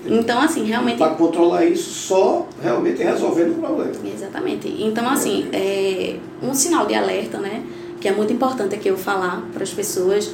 Então, 0.05 0.39
assim, 0.39 0.63
realmente. 0.63 0.97
Para 0.97 1.15
controlar 1.15 1.65
isso, 1.65 1.89
só 2.07 2.47
realmente 2.61 3.03
resolvendo 3.03 3.57
o 3.57 3.61
problema. 3.61 3.91
Exatamente. 4.05 4.67
Então, 4.79 5.09
assim, 5.09 5.49
é 5.51 6.17
um 6.41 6.53
sinal 6.53 6.85
de 6.85 6.93
alerta, 6.93 7.39
né? 7.39 7.63
Que 7.99 8.07
é 8.07 8.11
muito 8.13 8.31
importante 8.31 8.73
aqui 8.73 8.87
eu 8.87 8.97
falar 8.97 9.43
para 9.51 9.63
as 9.63 9.73
pessoas. 9.73 10.31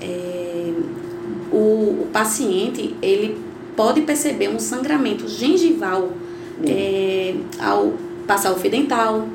é, 0.00 0.72
o, 1.50 2.02
o 2.02 2.08
paciente, 2.12 2.94
ele 3.00 3.38
pode 3.76 4.02
perceber 4.02 4.48
um 4.48 4.58
sangramento 4.58 5.28
gengival 5.28 6.10
é, 6.66 7.34
ao 7.60 7.92
passar 8.26 8.52
o 8.52 8.56
fio 8.56 8.70
dental, 8.70 9.26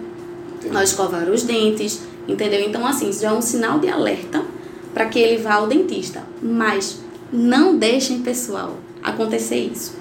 Entendi. 0.58 0.76
ao 0.76 0.84
escovar 0.84 1.30
os 1.30 1.44
dentes, 1.44 2.02
entendeu? 2.28 2.62
Então, 2.62 2.86
assim, 2.86 3.10
isso 3.10 3.22
já 3.22 3.30
é 3.30 3.34
um 3.34 3.42
sinal 3.42 3.80
de 3.80 3.88
alerta 3.88 4.44
para 4.94 5.06
que 5.06 5.20
ele 5.20 5.42
vá 5.42 5.56
ao 5.56 5.68
dentista. 5.68 6.24
Mas 6.42 7.00
não 7.32 7.78
deixem, 7.78 8.20
pessoal, 8.22 8.76
acontecer 9.02 9.58
isso. 9.58 9.96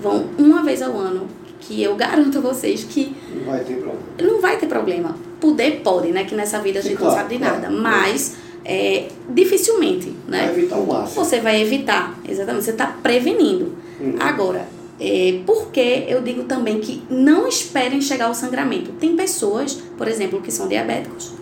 Vão 0.00 0.26
uma 0.38 0.62
vez 0.62 0.82
ao 0.82 0.96
ano, 0.96 1.28
que 1.60 1.82
eu 1.82 1.94
garanto 1.96 2.38
a 2.38 2.40
vocês 2.40 2.84
que 2.84 3.14
Não 3.34 3.44
vai 3.44 3.60
ter 3.64 3.74
problema. 3.74 4.00
não 4.20 4.40
vai 4.40 4.56
ter 4.58 4.66
problema. 4.66 5.16
Poder 5.40 5.80
pode, 5.82 6.08
né? 6.12 6.24
Que 6.24 6.34
nessa 6.34 6.58
vida 6.60 6.78
a 6.78 6.82
gente 6.82 6.96
claro, 6.96 7.14
não 7.14 7.22
sabe 7.22 7.36
de 7.36 7.42
claro. 7.42 7.62
nada. 7.62 7.70
Mas, 7.70 8.36
é, 8.64 9.08
dificilmente, 9.28 10.14
Vai 10.28 10.46
né? 10.46 10.52
evitar 10.56 10.76
o 10.76 10.86
máximo. 10.86 11.24
Você 11.24 11.40
vai 11.40 11.60
evitar, 11.62 12.18
exatamente. 12.28 12.64
Você 12.64 12.70
está 12.72 12.86
prevenindo. 12.86 13.72
Uhum. 14.00 14.16
Agora, 14.20 14.66
é, 15.04 15.40
por 15.44 15.72
que 15.72 16.04
eu 16.06 16.22
digo 16.22 16.44
também 16.44 16.78
que 16.78 17.02
não 17.10 17.48
esperem 17.48 18.00
chegar 18.00 18.26
ao 18.26 18.34
sangramento? 18.34 18.92
Tem 18.92 19.16
pessoas, 19.16 19.74
por 19.98 20.06
exemplo, 20.06 20.40
que 20.40 20.52
são 20.52 20.68
diabéticos 20.68 21.32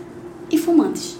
e 0.50 0.56
fumantes. 0.56 1.18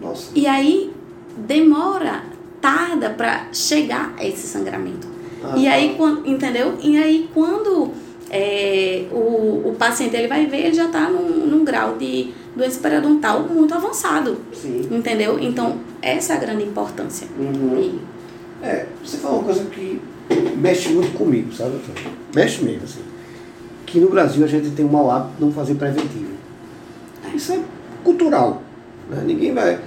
Nossa. 0.00 0.30
E 0.34 0.46
aí 0.46 0.90
demora, 1.36 2.22
tarda 2.62 3.10
para 3.10 3.48
chegar 3.52 4.14
a 4.18 4.24
esse 4.24 4.46
sangramento. 4.46 5.06
Ah, 5.44 5.54
e 5.54 5.64
tá. 5.64 5.72
aí, 5.72 5.94
quando, 5.96 6.26
entendeu? 6.26 6.74
E 6.80 6.96
aí 6.96 7.28
quando 7.34 7.90
é, 8.30 9.04
o, 9.12 9.68
o 9.68 9.76
paciente 9.78 10.16
ele 10.16 10.28
vai 10.28 10.46
ver, 10.46 10.66
ele 10.66 10.74
já 10.74 10.86
está 10.86 11.10
num, 11.10 11.46
num 11.46 11.62
grau 11.62 11.98
de 11.98 12.32
doença 12.56 12.80
periodontal 12.80 13.40
muito 13.42 13.74
avançado. 13.74 14.38
Sim. 14.54 14.88
Entendeu? 14.90 15.38
Então, 15.38 15.78
essa 16.00 16.32
é 16.32 16.36
a 16.36 16.40
grande 16.40 16.64
importância. 16.64 17.28
Uhum. 17.38 17.78
E- 17.78 18.12
É, 18.64 18.86
você 19.04 19.16
falou 19.18 19.38
uma 19.38 19.44
coisa 19.44 19.64
que 19.64 20.00
mexe 20.56 20.88
muito 20.90 21.16
comigo, 21.16 21.52
sabe? 21.52 21.70
doutor? 21.70 22.12
Mexe 22.34 22.62
mesmo, 22.62 22.84
assim. 22.84 23.00
Que 23.86 23.98
no 24.00 24.08
Brasil 24.08 24.44
a 24.44 24.48
gente 24.48 24.70
tem 24.70 24.84
um 24.84 24.88
mau 24.88 25.10
hábito 25.10 25.34
de 25.38 25.44
não 25.44 25.52
fazer 25.52 25.74
preventivo. 25.74 26.32
Isso 27.34 27.52
é 27.52 27.60
cultural. 28.02 28.62
Né? 29.10 29.22
Ninguém 29.26 29.52
vai. 29.52 29.78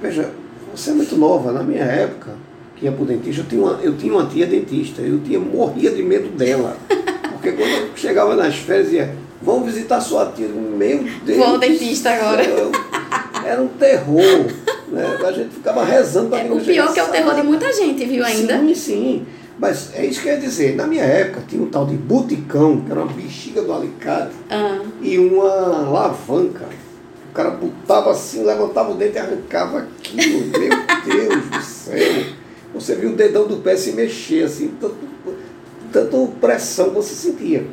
Veja, 0.00 0.30
você 0.74 0.90
é 0.90 0.94
muito 0.94 1.16
nova. 1.16 1.52
Na 1.52 1.62
minha 1.62 1.84
época, 1.84 2.32
que 2.76 2.84
ia 2.84 2.92
pro 2.92 3.04
dentista, 3.04 3.42
eu 3.42 3.46
tinha 3.48 3.62
uma, 3.62 3.78
eu 3.82 3.96
tinha 3.96 4.12
uma 4.12 4.26
tia 4.26 4.46
dentista. 4.46 5.02
Eu 5.02 5.20
tinha, 5.20 5.38
morria 5.40 5.90
de 5.90 6.02
medo 6.02 6.28
dela. 6.36 6.76
Porque 7.32 7.52
quando 7.52 7.70
eu 7.70 7.96
chegava 7.96 8.36
nas 8.36 8.56
férias, 8.56 8.92
ia, 8.92 9.14
vamos 9.42 9.66
visitar 9.66 10.00
sua 10.00 10.26
tia. 10.26 10.48
Meu 10.48 11.04
Deus. 11.24 11.38
Vou 11.38 11.46
ao 11.46 11.58
dentista 11.58 12.10
agora. 12.10 12.42
Era 13.44 13.62
um 13.62 13.68
terror. 13.68 14.46
Né? 14.88 15.18
A 15.24 15.32
gente 15.32 15.50
ficava 15.50 15.84
rezando 15.84 16.30
para 16.30 16.40
É, 16.40 16.50
o 16.50 16.60
pior 16.60 16.92
que 16.92 17.00
é 17.00 17.04
o 17.04 17.08
terror 17.08 17.34
de 17.34 17.42
muita 17.42 17.72
gente, 17.72 18.04
viu 18.04 18.24
ainda? 18.24 18.58
Sim, 18.58 18.74
sim. 18.74 19.26
Mas 19.60 19.90
é 19.94 20.06
isso 20.06 20.22
que 20.22 20.28
eu 20.28 20.32
ia 20.32 20.40
dizer. 20.40 20.74
Na 20.74 20.86
minha 20.86 21.04
época 21.04 21.42
tinha 21.46 21.62
um 21.62 21.66
tal 21.68 21.84
de 21.84 21.94
buticão, 21.94 22.80
que 22.80 22.90
era 22.90 23.02
uma 23.02 23.12
bexiga 23.12 23.60
do 23.60 23.72
alicate, 23.72 24.32
Ah, 24.48 24.80
e 25.02 25.18
uma 25.18 25.84
alavanca. 25.86 26.64
O 27.30 27.32
cara 27.34 27.50
botava 27.50 28.10
assim, 28.10 28.42
levantava 28.42 28.90
o 28.90 28.94
dente 28.94 29.16
e 29.16 29.18
arrancava 29.18 29.78
aquilo. 29.80 30.46
Meu 30.58 31.28
Deus 31.28 31.44
do 31.44 31.62
céu. 31.62 32.24
Você 32.74 32.94
viu 32.94 33.10
o 33.10 33.16
dedão 33.16 33.46
do 33.46 33.58
pé 33.58 33.76
se 33.76 33.92
mexer, 33.92 34.44
assim, 34.44 34.72
tanto, 34.80 34.96
tanto 35.92 36.28
pressão 36.40 36.90
você 36.90 37.14
sentia. 37.14 37.66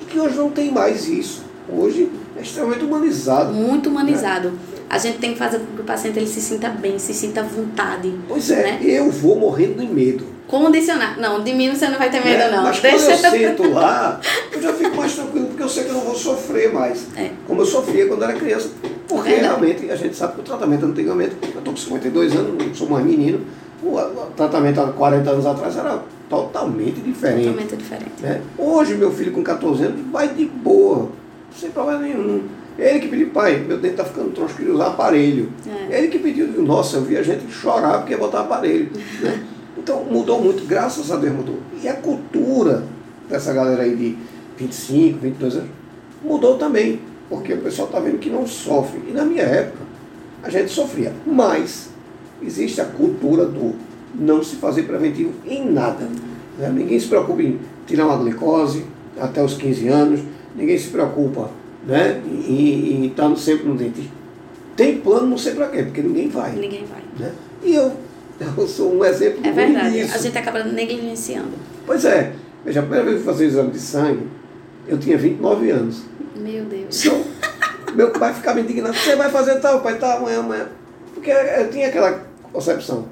E 0.00 0.04
que 0.06 0.18
hoje 0.18 0.36
não 0.36 0.48
tem 0.50 0.72
mais 0.72 1.06
isso. 1.06 1.44
Hoje 1.68 2.08
é 2.36 2.40
extremamente 2.42 2.84
humanizado. 2.84 3.52
muito 3.52 3.90
humanizado. 3.90 4.52
A 4.88 4.96
gente 4.98 5.18
tem 5.18 5.32
que 5.32 5.38
fazer 5.38 5.58
com 5.58 5.76
que 5.76 5.80
o 5.82 5.84
paciente 5.84 6.18
ele 6.18 6.26
se 6.26 6.40
sinta 6.40 6.68
bem, 6.70 6.98
se 6.98 7.12
sinta 7.12 7.40
à 7.40 7.44
vontade. 7.44 8.12
Pois 8.28 8.50
é, 8.50 8.62
né? 8.62 8.80
eu 8.82 9.10
vou 9.10 9.36
morrendo 9.38 9.84
de 9.84 9.86
medo. 9.92 10.33
Condicionar. 10.48 11.18
Não, 11.18 11.42
de 11.42 11.52
mim 11.54 11.70
você 11.74 11.88
não 11.88 11.98
vai 11.98 12.10
ter 12.10 12.22
medo, 12.22 12.38
né? 12.38 12.50
não. 12.50 12.62
Mas 12.64 12.78
quando 12.80 12.92
eu 12.92 13.00
sento 13.00 13.70
lá, 13.70 14.20
eu 14.52 14.60
já 14.62 14.72
fico 14.72 14.96
mais 14.96 15.14
tranquilo, 15.14 15.46
porque 15.46 15.62
eu 15.62 15.68
sei 15.68 15.84
que 15.84 15.90
eu 15.90 15.94
não 15.94 16.02
vou 16.02 16.14
sofrer 16.14 16.72
mais. 16.72 17.06
É. 17.16 17.30
Como 17.46 17.62
eu 17.62 17.66
sofria 17.66 18.06
quando 18.06 18.22
era 18.24 18.34
criança. 18.34 18.70
Porque 19.08 19.30
Verdade. 19.30 19.48
realmente 19.48 19.90
a 19.90 19.96
gente 19.96 20.16
sabe 20.16 20.34
que 20.34 20.40
o 20.40 20.42
tratamento 20.44 20.86
antigamente, 20.86 21.36
eu 21.42 21.48
estou 21.48 21.72
com 21.72 21.76
52 21.76 22.34
anos, 22.34 22.66
não 22.66 22.74
sou 22.74 22.88
mais 22.88 23.04
menino, 23.04 23.40
o, 23.82 23.96
o 23.96 24.26
tratamento 24.36 24.80
há 24.80 24.92
40 24.92 25.30
anos 25.30 25.46
atrás 25.46 25.76
era 25.76 26.02
totalmente 26.28 27.00
diferente. 27.00 27.44
Totalmente 27.48 27.76
diferente. 27.76 28.22
né? 28.22 28.40
Hoje, 28.58 28.94
meu 28.94 29.12
filho 29.12 29.32
com 29.32 29.42
14 29.42 29.84
anos 29.84 30.00
vai 30.10 30.28
de 30.28 30.44
boa, 30.46 31.10
sem 31.54 31.70
problema 31.70 32.00
nenhum. 32.00 32.42
Ele 32.78 32.98
que 32.98 33.08
pediu, 33.08 33.30
pai, 33.30 33.58
meu 33.58 33.76
dente 33.78 33.92
está 33.94 34.04
ficando 34.04 34.30
troncho, 34.30 34.54
queria 34.56 34.74
usar 34.74 34.88
aparelho. 34.88 35.48
É. 35.90 35.98
Ele 35.98 36.08
que 36.08 36.18
pediu, 36.18 36.46
nossa, 36.62 36.96
eu 36.96 37.02
vi 37.02 37.16
a 37.16 37.22
gente 37.22 37.48
chorar 37.52 37.98
porque 37.98 38.12
ia 38.12 38.18
botar 38.18 38.40
aparelho. 38.40 38.90
né? 39.20 39.42
Então 39.84 40.02
mudou 40.02 40.42
muito, 40.42 40.66
graças 40.66 41.12
a 41.12 41.16
Deus 41.16 41.34
mudou. 41.36 41.58
E 41.82 41.86
a 41.86 41.92
cultura 41.92 42.84
dessa 43.28 43.52
galera 43.52 43.82
aí 43.82 43.94
de 43.94 44.16
25, 44.56 45.18
22 45.18 45.56
anos 45.56 45.68
mudou 46.22 46.56
também, 46.56 47.00
porque 47.28 47.52
o 47.52 47.58
pessoal 47.58 47.88
está 47.88 48.00
vendo 48.00 48.18
que 48.18 48.30
não 48.30 48.46
sofre. 48.46 49.02
E 49.06 49.12
na 49.12 49.26
minha 49.26 49.42
época, 49.42 49.84
a 50.42 50.48
gente 50.48 50.70
sofria. 50.70 51.12
Mas 51.26 51.90
existe 52.42 52.80
a 52.80 52.86
cultura 52.86 53.44
do 53.44 53.74
não 54.14 54.42
se 54.42 54.56
fazer 54.56 54.84
preventivo 54.84 55.32
em 55.46 55.70
nada. 55.70 56.08
né? 56.58 56.70
Ninguém 56.74 56.98
se 56.98 57.06
preocupa 57.06 57.42
em 57.42 57.60
tirar 57.86 58.06
uma 58.06 58.16
glicose 58.16 58.86
até 59.20 59.44
os 59.44 59.52
15 59.52 59.88
anos, 59.88 60.20
ninguém 60.56 60.78
se 60.78 60.88
preocupa 60.88 61.50
né, 61.86 62.22
em, 62.26 63.04
estar 63.04 63.36
sempre 63.36 63.68
no 63.68 63.74
dentista. 63.74 64.12
Tem 64.74 64.96
plano, 64.96 65.26
não 65.26 65.36
sei 65.36 65.52
para 65.52 65.68
quê, 65.68 65.82
porque 65.82 66.00
ninguém 66.00 66.28
vai. 66.30 66.52
Ninguém 66.52 66.86
vai. 66.86 67.02
Né? 67.18 67.32
E 67.62 67.74
eu, 67.74 67.92
eu 68.40 68.66
sou 68.66 68.94
um 68.96 69.04
exemplo 69.04 69.40
É 69.44 69.52
verdade. 69.52 69.92
disso. 69.92 70.14
A 70.14 70.18
gente 70.18 70.38
acaba 70.38 70.64
negligenciando. 70.64 71.52
Pois 71.86 72.04
é, 72.04 72.32
veja, 72.64 72.80
a 72.80 72.82
primeira 72.82 73.04
vez 73.04 73.22
que 73.22 73.28
eu 73.28 73.32
fazer 73.32 73.44
o 73.44 73.48
exame 73.48 73.70
de 73.70 73.78
sangue, 73.80 74.26
eu 74.86 74.98
tinha 74.98 75.16
29 75.16 75.70
anos. 75.70 76.02
Meu 76.36 76.64
Deus. 76.64 77.04
Então, 77.04 77.24
meu 77.94 78.10
pai 78.10 78.34
ficava 78.34 78.60
indignado, 78.60 78.94
você 78.94 79.16
vai 79.16 79.30
fazer 79.30 79.60
tal, 79.60 79.80
pai, 79.80 79.98
tá, 79.98 80.16
amanhã, 80.16 80.40
amanhã. 80.40 80.68
Porque 81.14 81.30
eu 81.30 81.70
tinha 81.70 81.88
aquela 81.88 82.24
concepção. 82.52 83.06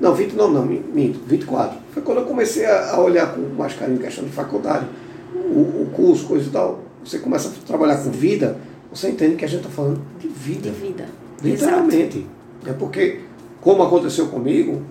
Não, 0.00 0.14
29 0.14 0.52
não, 0.52 0.66
minto, 0.66 1.20
24. 1.26 1.78
Foi 1.92 2.02
quando 2.02 2.18
eu 2.18 2.24
comecei 2.24 2.66
a, 2.66 2.98
olhar 2.98 3.32
com 3.32 3.40
mais 3.54 3.74
carinho 3.74 3.98
questão 3.98 4.24
de 4.24 4.30
faculdade, 4.30 4.86
o, 5.34 5.82
o 5.82 5.90
curso, 5.94 6.26
coisa 6.26 6.48
e 6.48 6.50
tal. 6.50 6.82
Você 7.04 7.18
começa 7.18 7.48
a 7.48 7.66
trabalhar 7.66 7.98
com 7.98 8.10
vida, 8.10 8.58
você 8.92 9.08
entende 9.08 9.36
que 9.36 9.44
a 9.44 9.48
gente 9.48 9.60
está 9.60 9.70
falando 9.70 10.00
de 10.18 10.26
vida. 10.26 10.70
De 10.70 10.80
vida. 10.80 11.06
Literalmente. 11.42 12.26
É 12.66 12.72
porque, 12.72 13.20
como 13.64 13.82
aconteceu 13.82 14.28
comigo, 14.28 14.82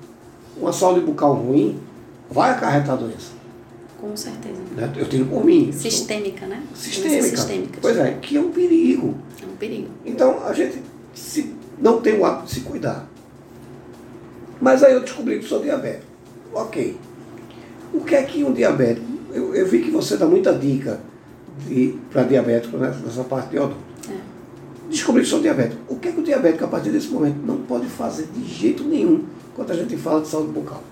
uma 0.58 0.74
saúde 0.74 1.01
bucal 1.01 1.36
ruim 1.36 1.80
vai 2.30 2.50
acarretar 2.50 2.98
doença. 2.98 3.32
Com 4.01 4.18
certeza. 4.18 4.60
Né? 4.75 4.92
Eu 4.98 5.08
tiro 5.08 5.25
por 5.27 5.46
mim. 5.46 5.72
Sistêmica, 5.72 6.48
né? 6.48 6.63
Sistêmica. 6.74 7.10
Doenças 7.10 7.39
sistêmicas. 7.39 7.80
Pois 7.80 7.98
é, 7.98 8.18
que 8.20 8.36
é 8.36 8.42
um 8.42 8.51
perigo. 8.51 9.15
É 9.42 9.46
um 9.46 9.56
perigo. 9.56 9.89
Então, 10.03 10.44
a 10.46 10.51
gente 10.51 10.82
se, 11.13 11.53
não 11.80 12.01
tem 12.01 12.20
o 12.20 12.25
hábito 12.25 12.48
de 12.48 12.51
se 12.51 12.60
cuidar. 12.62 13.08
Mas 14.60 14.84
aí 14.84 14.94
eu 14.94 15.01
descobri 15.01 15.39
que 15.39 15.46
sou 15.46 15.62
diabético. 15.62 16.12
Ok. 16.53 16.98
O 17.94 18.01
que 18.01 18.15
é 18.15 18.24
que 18.24 18.44
um 18.44 18.51
diabético... 18.51 19.06
Eu, 19.32 19.53
eu 19.56 19.68
vi 19.68 19.84
que 19.84 19.92
você 19.92 20.18
dá 20.18 20.25
muita 20.25 20.53
dica 20.53 21.00
para 22.12 22.24
diabético 22.24 22.77
né, 22.77 22.94
nessa 23.06 23.24
parte 23.24 23.51
de 23.51 23.60
odonto. 23.60 23.92
Descobri 24.93 25.23
que 25.23 25.27
sou 25.27 25.39
diabético. 25.39 25.81
O 25.89 25.95
que 25.97 26.07
é 26.07 26.12
que 26.12 26.19
o 26.19 26.23
diabético, 26.23 26.65
a 26.65 26.67
partir 26.67 26.91
desse 26.91 27.07
momento, 27.07 27.38
não 27.43 27.57
pode 27.57 27.88
fazer 27.88 28.27
de 28.27 28.47
jeito 28.47 28.83
nenhum 28.83 29.23
quando 29.55 29.71
a 29.71 29.75
gente 29.75 29.97
fala 29.97 30.21
de 30.21 30.27
saúde 30.27 30.51
bucal? 30.51 30.83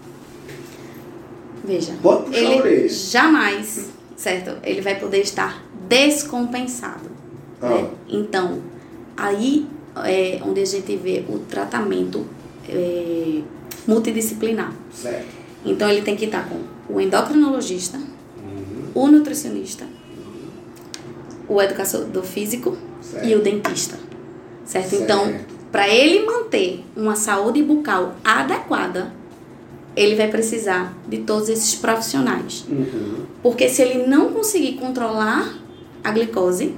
Veja. 1.63 1.93
Pode 2.01 2.23
puxar 2.23 2.39
a 2.39 2.43
ele 2.43 2.61
orelha. 2.61 2.89
jamais, 2.89 3.89
certo? 4.17 4.57
Ele 4.63 4.81
vai 4.81 4.99
poder 4.99 5.19
estar 5.19 5.63
descompensado. 5.87 7.11
Ah. 7.61 7.69
né? 7.69 7.89
Então, 8.09 8.59
aí 9.15 9.67
é 10.03 10.39
onde 10.43 10.61
a 10.61 10.65
gente 10.65 10.95
vê 10.97 11.23
o 11.29 11.37
tratamento 11.37 12.25
é, 12.67 13.41
multidisciplinar. 13.85 14.73
Certo. 14.91 15.27
Então, 15.63 15.87
ele 15.87 16.01
tem 16.01 16.15
que 16.15 16.25
estar 16.25 16.49
com 16.49 16.59
o 16.91 16.99
endocrinologista, 16.99 17.99
o 18.95 19.07
nutricionista, 19.07 19.85
o 21.47 21.61
educador 21.61 22.23
físico 22.23 22.75
Certo. 23.01 23.27
e 23.27 23.35
o 23.35 23.41
dentista. 23.41 23.97
Certo? 24.65 24.89
Certo. 24.89 25.03
Então, 25.03 25.35
para 25.71 25.87
ele 25.89 26.25
manter 26.25 26.83
uma 26.95 27.15
saúde 27.15 27.61
bucal 27.63 28.15
adequada, 28.23 29.11
ele 29.95 30.15
vai 30.15 30.29
precisar 30.29 30.93
de 31.07 31.19
todos 31.19 31.49
esses 31.49 31.75
profissionais. 31.75 32.65
Uhum. 32.69 33.25
Porque 33.41 33.67
se 33.67 33.81
ele 33.81 34.07
não 34.07 34.31
conseguir 34.31 34.73
controlar 34.73 35.57
a 36.03 36.11
glicose, 36.11 36.75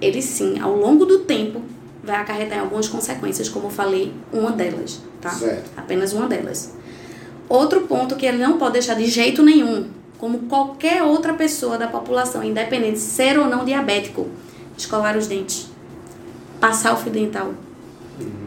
ele 0.00 0.22
sim, 0.22 0.58
ao 0.58 0.76
longo 0.76 1.04
do 1.04 1.20
tempo, 1.20 1.62
vai 2.02 2.16
acarretar 2.16 2.58
em 2.58 2.60
algumas 2.62 2.88
consequências, 2.88 3.48
como 3.48 3.66
eu 3.66 3.70
falei, 3.70 4.12
uma 4.32 4.50
delas, 4.52 5.00
tá? 5.20 5.30
Certo. 5.30 5.70
Apenas 5.76 6.12
uma 6.12 6.26
delas. 6.26 6.74
Outro 7.48 7.82
ponto 7.82 8.16
que 8.16 8.24
ele 8.24 8.38
não 8.38 8.58
pode 8.58 8.74
deixar 8.74 8.94
de 8.94 9.06
jeito 9.06 9.42
nenhum, 9.42 9.88
como 10.18 10.40
qualquer 10.40 11.02
outra 11.02 11.34
pessoa 11.34 11.76
da 11.76 11.88
população, 11.88 12.44
independente 12.44 12.94
de 12.94 12.98
ser 13.00 13.38
ou 13.38 13.46
não 13.46 13.64
diabético, 13.64 14.28
escovar 14.80 15.16
os 15.16 15.26
dentes, 15.26 15.68
passar 16.60 16.94
o 16.94 16.96
fio 16.96 17.12
dental, 17.12 17.52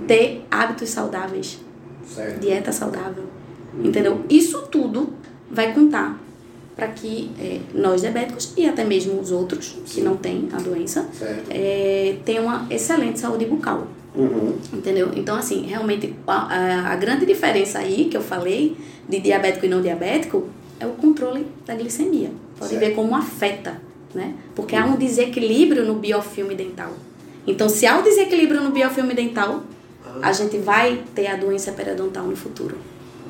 ter 0.07 0.45
hábitos 0.49 0.89
saudáveis, 0.89 1.59
Certo. 2.07 2.39
dieta 2.39 2.71
saudável, 2.71 3.23
entendeu? 3.83 4.21
Isso 4.29 4.63
tudo 4.71 5.13
vai 5.49 5.73
contar 5.73 6.19
para 6.75 6.87
que 6.87 7.31
eh, 7.39 7.59
nós 7.73 8.01
diabéticos 8.01 8.53
e 8.57 8.65
até 8.67 8.83
mesmo 8.83 9.19
os 9.19 9.31
outros 9.31 9.77
que 9.85 10.01
não 10.01 10.17
têm 10.17 10.49
a 10.51 10.57
doença 10.57 11.07
eh, 11.49 12.17
tenham 12.25 12.45
uma 12.45 12.67
excelente 12.69 13.19
saúde 13.19 13.45
bucal. 13.45 13.87
Uhum. 14.15 14.55
Entendeu? 14.73 15.11
Então, 15.15 15.35
assim, 15.35 15.65
realmente, 15.65 16.13
a, 16.27 16.33
a- 16.33 16.91
a 16.93 16.95
grande 16.95 17.25
diferença 17.25 17.79
aí 17.79 18.05
que 18.05 18.17
eu 18.17 18.21
falei 18.21 18.75
de 19.09 19.19
diabético 19.19 19.65
e 19.65 19.69
não 19.69 19.81
diabético 19.81 20.47
é 20.79 20.85
o 20.85 20.91
controle 20.91 21.47
da 21.65 21.73
glicemia. 21.75 22.31
Pode 22.57 22.71
Certo. 22.71 22.79
ver 22.85 22.93
como 22.95 23.15
afeta, 23.15 23.79
né? 24.13 24.33
Porque 24.55 24.75
há 24.75 24.85
um 24.85 24.95
desequilíbrio 24.95 25.85
no 25.85 25.95
biofilme 25.95 26.55
dental. 26.55 26.91
Então, 27.45 27.67
se 27.67 27.85
há 27.85 27.97
um 27.97 28.03
desequilíbrio 28.03 28.61
no 28.61 28.71
biofilme 28.71 29.13
dental, 29.13 29.63
a 30.21 30.31
gente 30.31 30.57
vai 30.57 31.03
ter 31.13 31.27
a 31.27 31.35
doença 31.35 31.71
periodontal 31.71 32.25
no 32.25 32.35
futuro. 32.35 32.77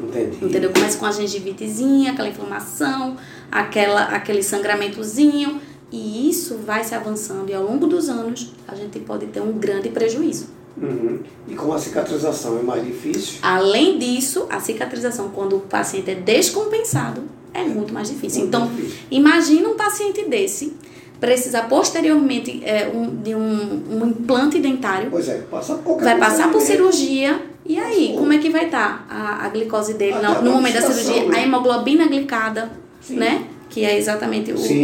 Entendi. 0.02 0.46
Entendeu? 0.46 0.72
Começa 0.72 0.98
com 0.98 1.06
a 1.06 1.12
gengivitezinha, 1.12 2.12
aquela 2.12 2.28
inflamação, 2.28 3.18
aquela, 3.52 4.04
aquele 4.06 4.44
sangramentozinho. 4.44 5.62
E 5.92 6.30
isso 6.30 6.58
vai 6.66 6.84
se 6.84 6.96
avançando 6.96 7.50
e 7.50 7.54
ao 7.54 7.64
longo 7.64 7.86
dos 7.86 8.10
anos 8.10 8.52
a 8.68 8.74
gente 8.74 9.00
pode 9.00 9.28
ter 9.28 9.42
um 9.42 9.54
grande 9.54 9.90
prejuízo. 9.90 10.48
Uhum. 10.76 11.20
E 11.48 11.54
com 11.54 11.72
a 11.72 11.78
cicatrização 11.78 12.58
é 12.58 12.64
mais 12.64 12.84
difícil? 12.84 13.38
Além 13.44 14.00
disso, 14.00 14.48
a 14.50 14.60
cicatrização, 14.60 15.30
quando 15.30 15.58
o 15.58 15.60
paciente 15.60 16.10
é 16.10 16.16
descompensado, 16.16 17.22
é 17.54 17.64
muito 17.64 17.94
mais 17.94 18.10
difícil. 18.10 18.46
Então, 18.46 18.70
imagina 19.12 19.68
um 19.70 19.76
paciente 19.76 20.26
desse 20.26 20.74
precisar 21.20 21.64
posteriormente 21.70 22.62
é, 22.66 22.92
um, 22.94 23.16
de 23.16 23.34
um, 23.34 23.84
um 23.92 24.08
implante 24.08 24.60
dentário, 24.60 25.10
Pois 25.10 25.28
é, 25.30 25.38
passa 25.50 25.76
vai 25.76 26.18
passar 26.18 26.52
por 26.52 26.60
cirurgia, 26.62 27.42
e 27.66 27.80
aí, 27.80 28.08
Passou. 28.08 28.18
como 28.18 28.34
é 28.34 28.38
que 28.40 28.50
vai 28.50 28.66
estar 28.66 29.06
a, 29.10 29.46
a 29.46 29.50
glicose 29.50 29.94
dele 29.94 30.16
no, 30.22 30.42
no 30.42 30.52
momento 30.52 30.74
da 30.74 30.82
cirurgia? 30.82 31.30
né? 31.30 31.40
A 31.40 31.44
hemoglobina 31.44 32.08
glicada, 32.08 32.70
Sim. 33.00 33.16
né? 33.16 33.46
Que 33.70 33.86
é 33.86 33.98
exatamente 33.98 34.52
o, 34.52 34.58
Sim, 34.58 34.84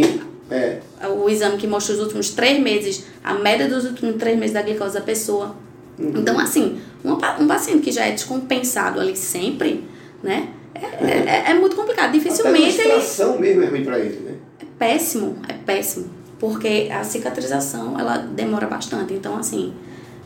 é. 0.50 0.78
o 1.08 1.28
exame 1.28 1.58
que 1.58 1.66
mostra 1.66 1.94
os 1.94 2.00
últimos 2.00 2.30
três 2.30 2.58
meses, 2.58 3.04
a 3.22 3.34
média 3.34 3.68
dos 3.68 3.84
últimos 3.84 4.16
três 4.16 4.38
meses 4.38 4.54
da 4.54 4.62
glicose 4.62 4.94
da 4.94 5.02
pessoa. 5.02 5.54
Uhum. 5.98 6.12
Então, 6.16 6.38
assim, 6.38 6.80
pa- 7.20 7.36
um 7.38 7.46
paciente 7.46 7.82
que 7.82 7.92
já 7.92 8.06
é 8.06 8.12
descompensado 8.12 8.98
ali 8.98 9.14
sempre, 9.14 9.84
né? 10.22 10.48
É, 10.74 11.48
é, 11.48 11.50
é 11.50 11.54
muito 11.54 11.76
complicado. 11.76 12.08
Até 12.08 12.18
a 12.18 12.20
Dificilmente 12.20 12.80
ele. 12.80 13.38
mesmo 13.38 13.62
é 13.62 13.66
ruim 13.66 13.84
pra 13.84 13.98
ele, 13.98 14.20
né? 14.20 14.34
É 14.60 14.64
péssimo, 14.78 15.36
é 15.48 15.52
péssimo. 15.52 16.06
Porque 16.38 16.88
a 16.90 17.04
cicatrização, 17.04 17.98
ela 17.98 18.16
demora 18.18 18.66
bastante. 18.66 19.12
Então, 19.12 19.36
assim, 19.36 19.74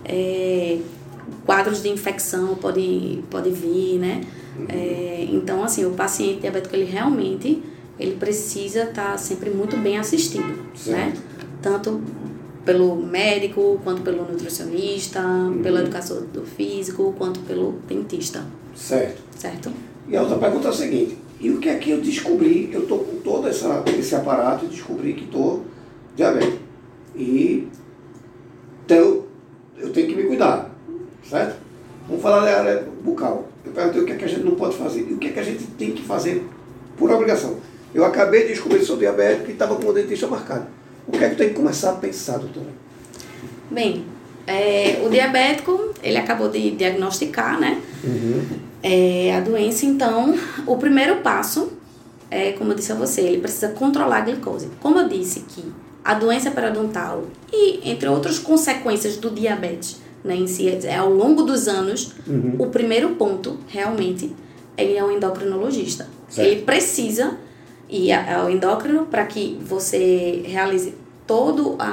é, 0.05 0.79
quadros 1.45 1.83
de 1.83 1.89
infecção 1.89 2.55
pode, 2.55 3.25
pode 3.31 3.51
vir, 3.51 3.99
né? 3.99 4.21
É, 4.69 5.27
então, 5.31 5.65
assim, 5.65 5.85
o 5.85 5.91
paciente 5.91 6.41
diabético, 6.41 6.77
ele 6.77 6.85
realmente, 6.85 7.61
ele 7.99 8.15
precisa 8.17 8.85
estar 8.85 9.19
sempre 9.19 9.51
muito 9.51 9.77
bem 9.77 9.99
assistido, 9.99 10.47
né? 10.87 11.13
Certo. 11.13 11.21
Tanto 11.61 12.01
pelo 12.65 12.97
médico, 12.97 13.81
quanto 13.83 14.03
pelo 14.03 14.25
nutricionista, 14.25 15.21
pelo 15.63 15.79
educador 15.79 16.23
do 16.23 16.43
físico, 16.43 17.15
quanto 17.19 17.41
pelo 17.41 17.73
dentista, 17.89 18.45
Certo. 18.75 19.21
certo? 19.37 19.73
E 20.09 20.17
a 20.17 20.23
outra 20.23 20.39
pergunta 20.39 20.69
é 20.69 20.71
a 20.71 20.75
seguinte, 20.75 21.19
e 21.41 21.51
o 21.51 21.59
que 21.59 21.69
é 21.69 21.77
que 21.77 21.91
eu 21.91 22.01
descobri? 22.01 22.71
Eu 22.73 22.83
estou 22.83 22.99
com 23.01 23.17
todo 23.17 23.49
essa, 23.49 23.83
esse 23.99 24.15
aparato 24.15 24.65
e 24.65 24.69
descobri 24.69 25.15
que 25.15 25.25
estou 25.25 25.65
diabético. 26.15 26.59
E 27.17 27.69
então, 28.85 29.25
eu 29.79 29.91
tenho 29.93 30.09
que 30.09 30.15
me 30.15 30.25
cuidar, 30.25 30.71
certo? 31.29 31.57
Vamos 32.07 32.23
falar 32.23 32.45
da 32.45 32.59
área 32.59 32.89
bucal. 33.03 33.49
Eu 33.65 33.73
perguntei 33.73 34.03
o 34.03 34.05
que, 34.05 34.13
é 34.13 34.17
que 34.17 34.25
a 34.25 34.29
gente 34.29 34.45
não 34.45 34.55
pode 34.55 34.77
fazer 34.77 35.07
e 35.09 35.15
o 35.15 35.19
que, 35.19 35.29
é 35.29 35.33
que 35.33 35.41
a 35.41 35.43
gente 35.43 35.65
tem 35.69 35.93
que 35.93 36.03
fazer 36.03 36.47
por 36.97 37.11
obrigação. 37.11 37.57
Eu 37.95 38.05
acabei 38.05 38.43
de 38.43 38.49
descobrir 38.49 38.81
que 38.81 38.85
sou 38.85 38.99
diabético 38.99 39.49
e 39.49 39.53
estava 39.53 39.77
com 39.77 39.87
o 39.87 39.93
dentista 39.93 40.27
marcado. 40.27 40.67
O 41.07 41.13
que 41.13 41.25
é 41.25 41.29
que 41.29 41.35
eu 41.35 41.39
tenho 41.39 41.51
que 41.51 41.57
começar 41.57 41.91
a 41.91 41.95
pensar, 41.95 42.39
doutora? 42.39 42.69
Bem, 43.71 44.05
é, 44.47 45.03
o 45.05 45.09
diabético, 45.09 45.93
ele 46.03 46.19
acabou 46.19 46.49
de 46.49 46.73
diagnosticar, 46.73 47.59
né? 47.59 47.81
Uhum. 48.03 48.43
É, 48.83 49.35
a 49.35 49.41
doença, 49.41 49.87
então, 49.87 50.35
o 50.67 50.77
primeiro 50.77 51.17
passo 51.17 51.73
é, 52.31 52.53
como 52.53 52.73
eu 52.73 52.77
disse 52.77 52.91
a 52.91 52.97
você, 52.97 53.21
ele 53.21 53.41
precisa 53.41 53.69
controlar 53.69 54.19
a 54.19 54.21
glicose. 54.23 54.69
Como 54.81 54.99
eu 54.99 55.09
disse 55.09 55.41
que 55.41 55.65
a 56.05 56.15
doença 56.15 56.51
periodontal 56.51 57.25
e, 57.53 57.89
entre 57.89 58.09
outras 58.09 58.39
consequências 58.39 59.17
do 59.17 59.31
diabetes, 59.31 60.01
né, 60.25 60.35
em 60.35 60.47
si, 60.47 60.69
é 60.85 60.97
ao 60.97 61.11
longo 61.11 61.43
dos 61.43 61.69
anos, 61.69 62.13
Uhum. 62.27 62.57
o 62.59 62.67
primeiro 62.67 63.11
ponto, 63.11 63.59
realmente, 63.69 64.35
ele 64.77 64.97
é 64.97 65.05
um 65.05 65.13
endocrinologista. 65.13 66.09
Certo. 66.29 66.47
Ele 66.49 66.63
precisa 66.63 67.37
ir 67.89 68.11
ao 68.13 68.51
endócrino 68.51 69.07
para 69.07 69.25
que 69.27 69.59
você 69.65 70.43
realize 70.47 70.95
todo 71.27 71.77
a, 71.79 71.85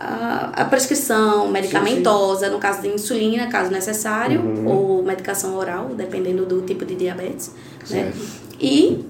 a, 0.00 0.52
a 0.54 0.64
prescrição 0.64 1.48
medicamentosa, 1.48 2.48
no 2.48 2.58
caso 2.58 2.82
de 2.82 2.88
insulina, 2.88 3.46
caso 3.48 3.70
necessário, 3.70 4.40
Uhum. 4.40 4.66
ou 4.66 5.02
medicação 5.02 5.56
oral, 5.56 5.90
dependendo 5.96 6.44
do 6.46 6.62
tipo 6.62 6.84
de 6.84 6.94
diabetes. 6.94 7.50
Né? 7.90 8.12
E 8.60 9.04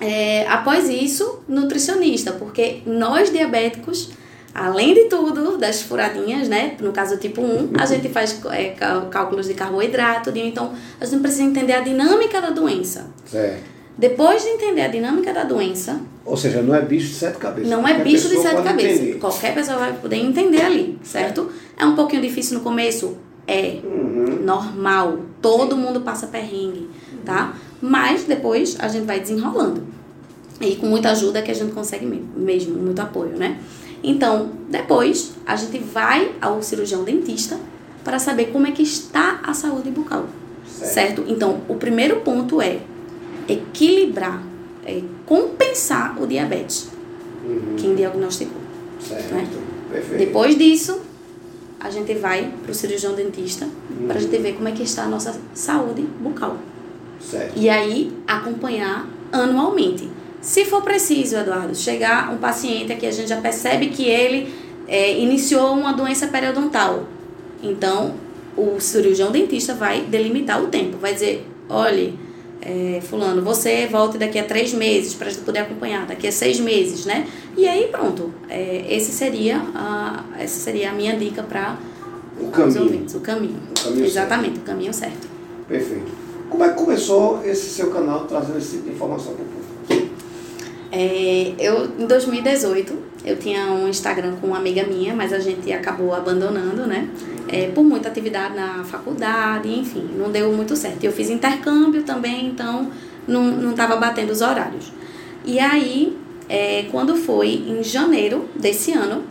é, 0.00 0.46
após 0.48 0.88
isso, 0.88 1.40
nutricionista, 1.48 2.32
porque 2.32 2.82
nós 2.86 3.30
diabéticos, 3.30 4.10
além 4.54 4.94
de 4.94 5.04
tudo, 5.04 5.56
das 5.58 5.80
furadinhas, 5.82 6.48
né? 6.48 6.76
No 6.80 6.92
caso 6.92 7.16
tipo 7.18 7.40
1, 7.42 7.70
a 7.78 7.86
gente 7.86 8.08
faz 8.08 8.38
é, 8.50 8.70
cá- 8.70 9.06
cálculos 9.10 9.46
de 9.46 9.54
carboidrato, 9.54 10.30
de- 10.32 10.40
então 10.40 10.72
a 11.00 11.04
gente 11.04 11.20
precisa 11.20 11.42
entender 11.44 11.72
a 11.74 11.80
dinâmica 11.80 12.40
da 12.40 12.50
doença. 12.50 13.06
Certo. 13.24 13.62
Depois 13.98 14.42
de 14.42 14.48
entender 14.50 14.82
a 14.82 14.88
dinâmica 14.88 15.32
da 15.32 15.44
doença, 15.44 15.98
Ou 16.26 16.36
seja, 16.36 16.60
não 16.60 16.74
é 16.74 16.82
bicho 16.82 17.08
de 17.08 17.14
sete 17.14 17.38
cabeças. 17.38 17.70
não 17.70 17.78
é 17.86 17.94
Qualquer 17.94 18.04
bicho 18.04 18.28
de 18.28 18.38
sete 18.38 18.62
cabeças. 18.62 18.92
entender. 18.98 19.18
Qualquer 19.18 19.54
pessoa 19.54 19.78
vai 19.78 19.92
poder 19.94 20.16
entender 20.16 20.60
ali, 20.62 20.98
certo? 21.02 21.48
É 21.78 21.86
um 21.86 21.94
pouquinho 21.94 22.20
difícil 22.20 22.58
no 22.58 22.64
começo? 22.64 23.16
É. 23.46 23.78
Uhum. 23.84 24.40
Normal. 24.44 25.18
Todo 25.40 25.76
mundo 25.76 26.00
passa 26.00 26.26
perrengue, 26.26 26.88
tá? 27.24 27.54
Mas 27.80 28.24
depois 28.24 28.76
a 28.80 28.88
gente 28.88 29.04
vai 29.06 29.20
desenrolando. 29.20 29.84
E 30.60 30.74
com 30.76 30.86
muita 30.86 31.10
ajuda 31.10 31.42
que 31.42 31.50
a 31.50 31.54
gente 31.54 31.72
consegue 31.72 32.04
me- 32.06 32.24
mesmo, 32.36 32.74
muito 32.76 33.00
apoio, 33.00 33.36
né? 33.36 33.58
Então, 34.02 34.50
depois 34.68 35.32
a 35.46 35.54
gente 35.54 35.78
vai 35.78 36.32
ao 36.40 36.60
cirurgião 36.62 37.04
dentista 37.04 37.56
para 38.02 38.18
saber 38.18 38.46
como 38.46 38.66
é 38.66 38.70
que 38.72 38.82
está 38.82 39.40
a 39.44 39.52
saúde 39.54 39.90
bucal. 39.90 40.26
Certo. 40.66 40.92
Certo? 40.92 41.24
Então, 41.28 41.60
o 41.68 41.74
primeiro 41.74 42.16
ponto 42.20 42.60
é 42.60 42.78
equilibrar, 43.48 44.42
é 44.84 45.00
compensar 45.26 46.16
o 46.22 46.26
diabetes. 46.26 46.88
Uhum. 47.44 47.74
Quem 47.76 47.94
diagnosticou. 47.94 48.60
Certo. 49.00 49.34
né? 49.34 49.46
Perfeito. 49.92 50.18
Depois 50.18 50.56
disso, 50.56 51.00
a 51.78 51.90
gente 51.90 52.14
vai 52.14 52.52
para 52.62 52.72
o 52.72 52.74
cirurgião 52.74 53.14
dentista 53.14 53.66
Uhum. 53.66 54.06
para 54.08 54.16
a 54.16 54.20
gente 54.20 54.36
ver 54.38 54.54
como 54.54 54.68
é 54.68 54.72
que 54.72 54.82
está 54.82 55.04
a 55.04 55.08
nossa 55.08 55.34
saúde 55.54 56.02
bucal. 56.20 56.56
Certo. 57.20 57.52
E 57.56 57.68
aí, 57.68 58.12
acompanhar 58.26 59.06
anualmente. 59.32 60.08
Se 60.40 60.64
for 60.64 60.82
preciso, 60.82 61.36
Eduardo, 61.36 61.74
chegar 61.74 62.32
um 62.32 62.38
paciente 62.38 62.94
que 62.96 63.06
a 63.06 63.10
gente 63.10 63.28
já 63.28 63.40
percebe 63.40 63.88
que 63.88 64.04
ele 64.04 64.52
é, 64.86 65.18
iniciou 65.18 65.72
uma 65.72 65.92
doença 65.92 66.28
periodontal. 66.28 67.04
Então, 67.62 68.14
o 68.56 68.78
cirurgião 68.80 69.32
dentista 69.32 69.74
vai 69.74 70.02
delimitar 70.02 70.62
o 70.62 70.68
tempo. 70.68 70.98
Vai 70.98 71.14
dizer, 71.14 71.46
olhe, 71.68 72.16
é, 72.62 73.00
fulano, 73.00 73.42
você 73.42 73.86
volte 73.86 74.18
daqui 74.18 74.38
a 74.38 74.44
três 74.44 74.72
meses 74.72 75.14
para 75.14 75.28
a 75.28 75.30
gente 75.30 75.42
poder 75.44 75.60
acompanhar, 75.60 76.06
daqui 76.06 76.26
a 76.26 76.32
seis 76.32 76.58
meses, 76.58 77.04
né? 77.06 77.26
E 77.56 77.66
aí, 77.68 77.88
pronto. 77.88 78.32
É, 78.48 78.84
esse 78.88 79.12
seria 79.12 79.58
a, 79.74 80.24
essa 80.38 80.58
seria 80.58 80.90
a 80.90 80.92
minha 80.92 81.16
dica 81.16 81.42
para 81.42 81.76
O 82.40 82.46
os 82.46 82.50
caminho. 82.50 82.82
ouvintes. 82.82 83.14
O 83.14 83.20
caminho. 83.20 83.58
O 83.70 83.84
caminho 83.84 84.04
Exatamente, 84.04 84.58
o 84.58 84.62
caminho 84.62 84.92
certo. 84.92 85.28
Perfeito. 85.68 86.10
Como 86.50 86.62
é 86.64 86.68
que 86.68 86.74
começou 86.74 87.40
esse 87.44 87.68
seu 87.70 87.90
canal 87.90 88.24
trazendo 88.26 88.58
esse 88.58 88.72
tipo 88.72 88.84
de 88.84 88.90
informação 88.94 89.34
para 89.34 89.44
o 89.44 89.46
público? 89.46 90.16
É, 90.92 91.54
eu, 91.58 91.86
em 91.98 92.06
2018, 92.06 92.94
eu 93.26 93.36
tinha 93.36 93.66
um 93.72 93.88
Instagram 93.88 94.36
com 94.40 94.46
uma 94.46 94.56
amiga 94.56 94.84
minha, 94.84 95.12
mas 95.12 95.32
a 95.32 95.40
gente 95.40 95.72
acabou 95.72 96.14
abandonando, 96.14 96.86
né? 96.86 97.08
É, 97.48 97.68
por 97.68 97.84
muita 97.84 98.08
atividade 98.08 98.54
na 98.54 98.84
faculdade, 98.84 99.68
enfim, 99.68 100.08
não 100.16 100.30
deu 100.30 100.52
muito 100.52 100.76
certo. 100.76 101.02
Eu 101.02 101.12
fiz 101.12 101.28
intercâmbio 101.28 102.04
também, 102.04 102.46
então 102.46 102.90
não, 103.26 103.42
não 103.42 103.74
tava 103.74 103.96
batendo 103.96 104.30
os 104.30 104.40
horários. 104.40 104.92
E 105.44 105.58
aí, 105.58 106.16
é, 106.48 106.86
quando 106.92 107.16
foi 107.16 107.64
em 107.66 107.82
janeiro 107.82 108.48
desse 108.54 108.92
ano, 108.92 109.24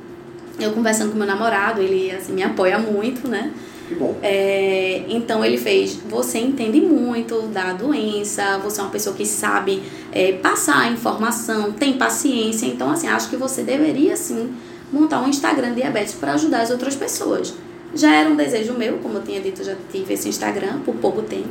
eu 0.59 0.71
conversando 0.71 1.11
com 1.11 1.17
meu 1.17 1.27
namorado, 1.27 1.81
ele 1.81 2.11
assim, 2.11 2.33
me 2.33 2.43
apoia 2.43 2.77
muito, 2.77 3.27
né? 3.29 3.51
Que 3.87 3.95
bom. 3.95 4.17
É, 4.23 5.03
então 5.07 5.45
ele 5.45 5.57
fez, 5.57 5.95
você 6.09 6.39
entende 6.39 6.81
muito 6.81 7.43
da 7.43 7.73
doença, 7.73 8.57
você 8.57 8.79
é 8.79 8.83
uma 8.83 8.89
pessoa 8.89 9.15
que 9.15 9.25
sabe 9.25 9.83
é, 10.11 10.33
passar 10.33 10.91
informação, 10.91 11.71
tem 11.71 11.93
paciência, 11.93 12.65
então 12.65 12.89
assim, 12.89 13.07
acho 13.07 13.29
que 13.29 13.37
você 13.37 13.61
deveria 13.61 14.17
sim 14.17 14.55
montar 14.91 15.21
um 15.21 15.27
Instagram 15.27 15.73
diabetes 15.73 16.13
para 16.15 16.33
ajudar 16.33 16.61
as 16.61 16.71
outras 16.71 16.95
pessoas. 16.95 17.53
Já 17.93 18.13
era 18.13 18.29
um 18.29 18.35
desejo 18.35 18.73
meu, 18.73 18.97
como 18.97 19.19
eu 19.19 19.23
tinha 19.23 19.39
dito, 19.39 19.63
já 19.63 19.75
tive 19.91 20.15
esse 20.15 20.27
Instagram 20.27 20.79
por 20.79 20.95
pouco 20.95 21.21
tempo. 21.21 21.49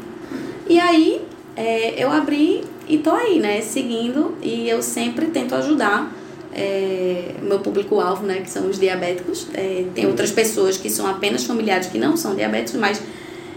E 0.68 0.80
aí 0.80 1.22
é, 1.56 2.02
eu 2.02 2.10
abri 2.10 2.64
e 2.88 2.98
tô 2.98 3.12
aí, 3.12 3.38
né, 3.38 3.60
seguindo 3.60 4.36
e 4.42 4.68
eu 4.68 4.82
sempre 4.82 5.26
tento 5.26 5.54
ajudar 5.54 6.12
é, 6.54 7.34
meu 7.42 7.58
público-alvo, 7.58 8.24
né, 8.24 8.40
que 8.40 8.50
são 8.50 8.68
os 8.68 8.78
diabéticos. 8.78 9.48
É, 9.54 9.84
tem 9.94 10.06
outras 10.06 10.30
pessoas 10.30 10.76
que 10.76 10.88
são 10.88 11.06
apenas 11.06 11.44
familiares 11.44 11.88
que 11.88 11.98
não 11.98 12.16
são 12.16 12.34
diabéticos, 12.34 12.80
mas 12.80 13.00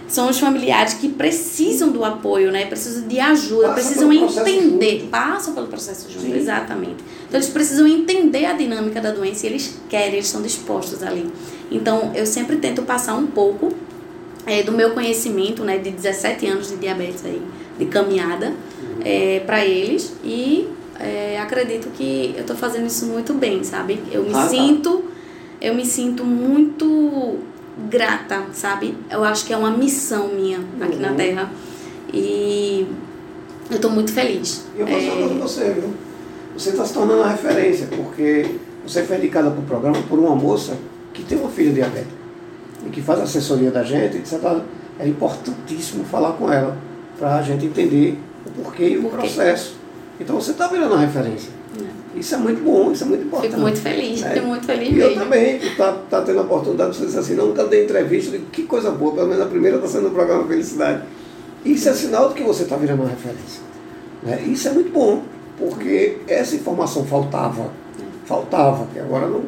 são 0.07 0.29
os 0.29 0.39
familiares 0.39 0.93
que 0.93 1.09
precisam 1.09 1.91
do 1.91 2.03
apoio, 2.03 2.51
né, 2.51 2.65
precisam 2.65 3.07
de 3.07 3.19
ajuda, 3.19 3.69
Passa 3.69 3.73
precisam 3.73 4.11
entender, 4.13 4.99
junto. 4.99 5.09
passam 5.09 5.53
pelo 5.53 5.67
processo 5.67 6.09
junto, 6.09 6.25
Sim. 6.25 6.37
exatamente. 6.37 7.03
Então 7.27 7.39
eles 7.39 7.49
precisam 7.49 7.85
entender 7.85 8.45
a 8.45 8.53
dinâmica 8.53 9.01
da 9.01 9.11
doença 9.11 9.45
e 9.45 9.49
eles 9.49 9.79
querem, 9.89 10.13
eles 10.13 10.25
estão 10.27 10.41
dispostos 10.41 11.03
ali. 11.03 11.29
Então 11.69 12.13
eu 12.15 12.25
sempre 12.25 12.55
tento 12.55 12.83
passar 12.83 13.15
um 13.15 13.27
pouco 13.27 13.73
é, 14.45 14.63
do 14.63 14.71
meu 14.71 14.91
conhecimento, 14.91 15.63
né, 15.63 15.77
de 15.77 15.91
17 15.91 16.47
anos 16.47 16.69
de 16.69 16.77
diabetes 16.77 17.25
aí, 17.25 17.41
de 17.77 17.85
caminhada, 17.85 18.53
é, 19.03 19.41
para 19.45 19.65
eles 19.65 20.13
e 20.23 20.69
é, 20.99 21.39
acredito 21.39 21.89
que 21.89 22.33
eu 22.37 22.43
tô 22.45 22.55
fazendo 22.55 22.87
isso 22.87 23.05
muito 23.05 23.33
bem, 23.33 23.63
sabe? 23.63 24.01
Eu 24.11 24.23
me 24.23 24.29
Ah, 24.33 24.43
tá. 24.43 24.49
sinto, 24.49 25.03
eu 25.61 25.73
me 25.75 25.85
sinto 25.85 26.23
muito 26.23 27.39
grata, 27.89 28.45
sabe? 28.53 28.95
Eu 29.09 29.23
acho 29.23 29.45
que 29.45 29.53
é 29.53 29.57
uma 29.57 29.71
missão 29.71 30.29
minha 30.29 30.59
aqui 30.81 30.97
na 30.97 31.09
Uhum. 31.11 31.15
Terra 31.15 31.51
e 32.13 32.87
eu 33.69 33.79
tô 33.79 33.89
muito 33.89 34.11
feliz. 34.11 34.65
E 34.75 34.79
eu 34.79 34.87
uma 34.87 34.97
coisa 34.99 35.27
pra 35.29 35.37
você, 35.39 35.71
viu? 35.71 35.93
Você 36.57 36.69
está 36.69 36.85
se 36.85 36.93
tornando 36.93 37.19
uma 37.21 37.29
referência, 37.29 37.87
porque 37.87 38.55
você 38.85 39.03
foi 39.03 39.17
indicada 39.17 39.51
para 39.51 39.59
o 39.59 39.63
programa 39.63 39.97
por 40.09 40.17
uma 40.17 40.35
moça 40.35 40.75
que 41.13 41.23
tem 41.23 41.37
uma 41.37 41.49
filha 41.49 41.71
diabética 41.71 42.15
e 42.85 42.89
que 42.89 43.01
faz 43.01 43.19
assessoria 43.19 43.69
da 43.69 43.83
gente, 43.83 44.17
etc. 44.17 44.39
É 44.99 45.07
importantíssimo 45.07 46.03
falar 46.05 46.33
com 46.33 46.51
ela 46.51 46.75
para 47.19 47.35
a 47.35 47.41
gente 47.43 47.65
entender 47.65 48.17
o 48.45 48.49
porquê 48.63 48.89
e 48.89 48.97
o 48.97 49.03
Por 49.03 49.11
processo. 49.11 49.75
Então 50.19 50.39
você 50.39 50.51
está 50.51 50.67
virando 50.67 50.93
uma 50.93 51.01
referência. 51.01 51.51
Isso 52.15 52.33
é 52.33 52.37
muito 52.37 52.63
bom, 52.63 52.91
isso 52.91 53.03
é 53.03 53.07
muito 53.07 53.25
importante. 53.25 53.49
Fico 53.51 53.61
muito 53.61 53.79
feliz, 53.79 54.23
É. 54.23 54.29
fico 54.31 54.47
muito 54.47 54.65
feliz 54.65 54.89
E 54.89 54.99
eu 54.99 55.07
mesmo. 55.09 55.23
também, 55.23 55.59
tu 55.59 55.77
tá, 55.77 55.97
tá 56.09 56.21
tendo 56.21 56.39
a 56.39 56.41
oportunidade 56.41 56.91
de 56.91 56.97
você 56.97 57.05
dizer 57.05 57.19
assim, 57.19 57.35
não, 57.35 57.47
nunca 57.47 57.63
dei 57.65 57.83
entrevista, 57.83 58.29
eu 58.35 58.39
digo, 58.39 58.49
que 58.49 58.63
coisa 58.63 58.89
boa, 58.89 59.13
pelo 59.13 59.27
menos 59.27 59.43
a 59.43 59.45
primeira 59.45 59.77
está 59.77 59.87
sendo 59.87 60.07
o 60.07 60.11
programa 60.11 60.47
Felicidade. 60.47 61.03
Isso 61.63 61.87
é 61.89 61.93
sinal 61.93 62.29
de 62.29 62.35
que 62.35 62.43
você 62.43 62.63
está 62.63 62.75
virando 62.75 63.03
uma 63.03 63.09
referência. 63.09 63.61
Né? 64.23 64.41
Isso 64.47 64.67
é 64.67 64.71
muito 64.71 64.91
bom, 64.91 65.21
porque 65.59 66.17
essa 66.27 66.55
informação 66.55 67.05
faltava, 67.05 67.69
faltava, 68.25 68.87
que 68.91 68.99
agora 68.99 69.27
não, 69.27 69.43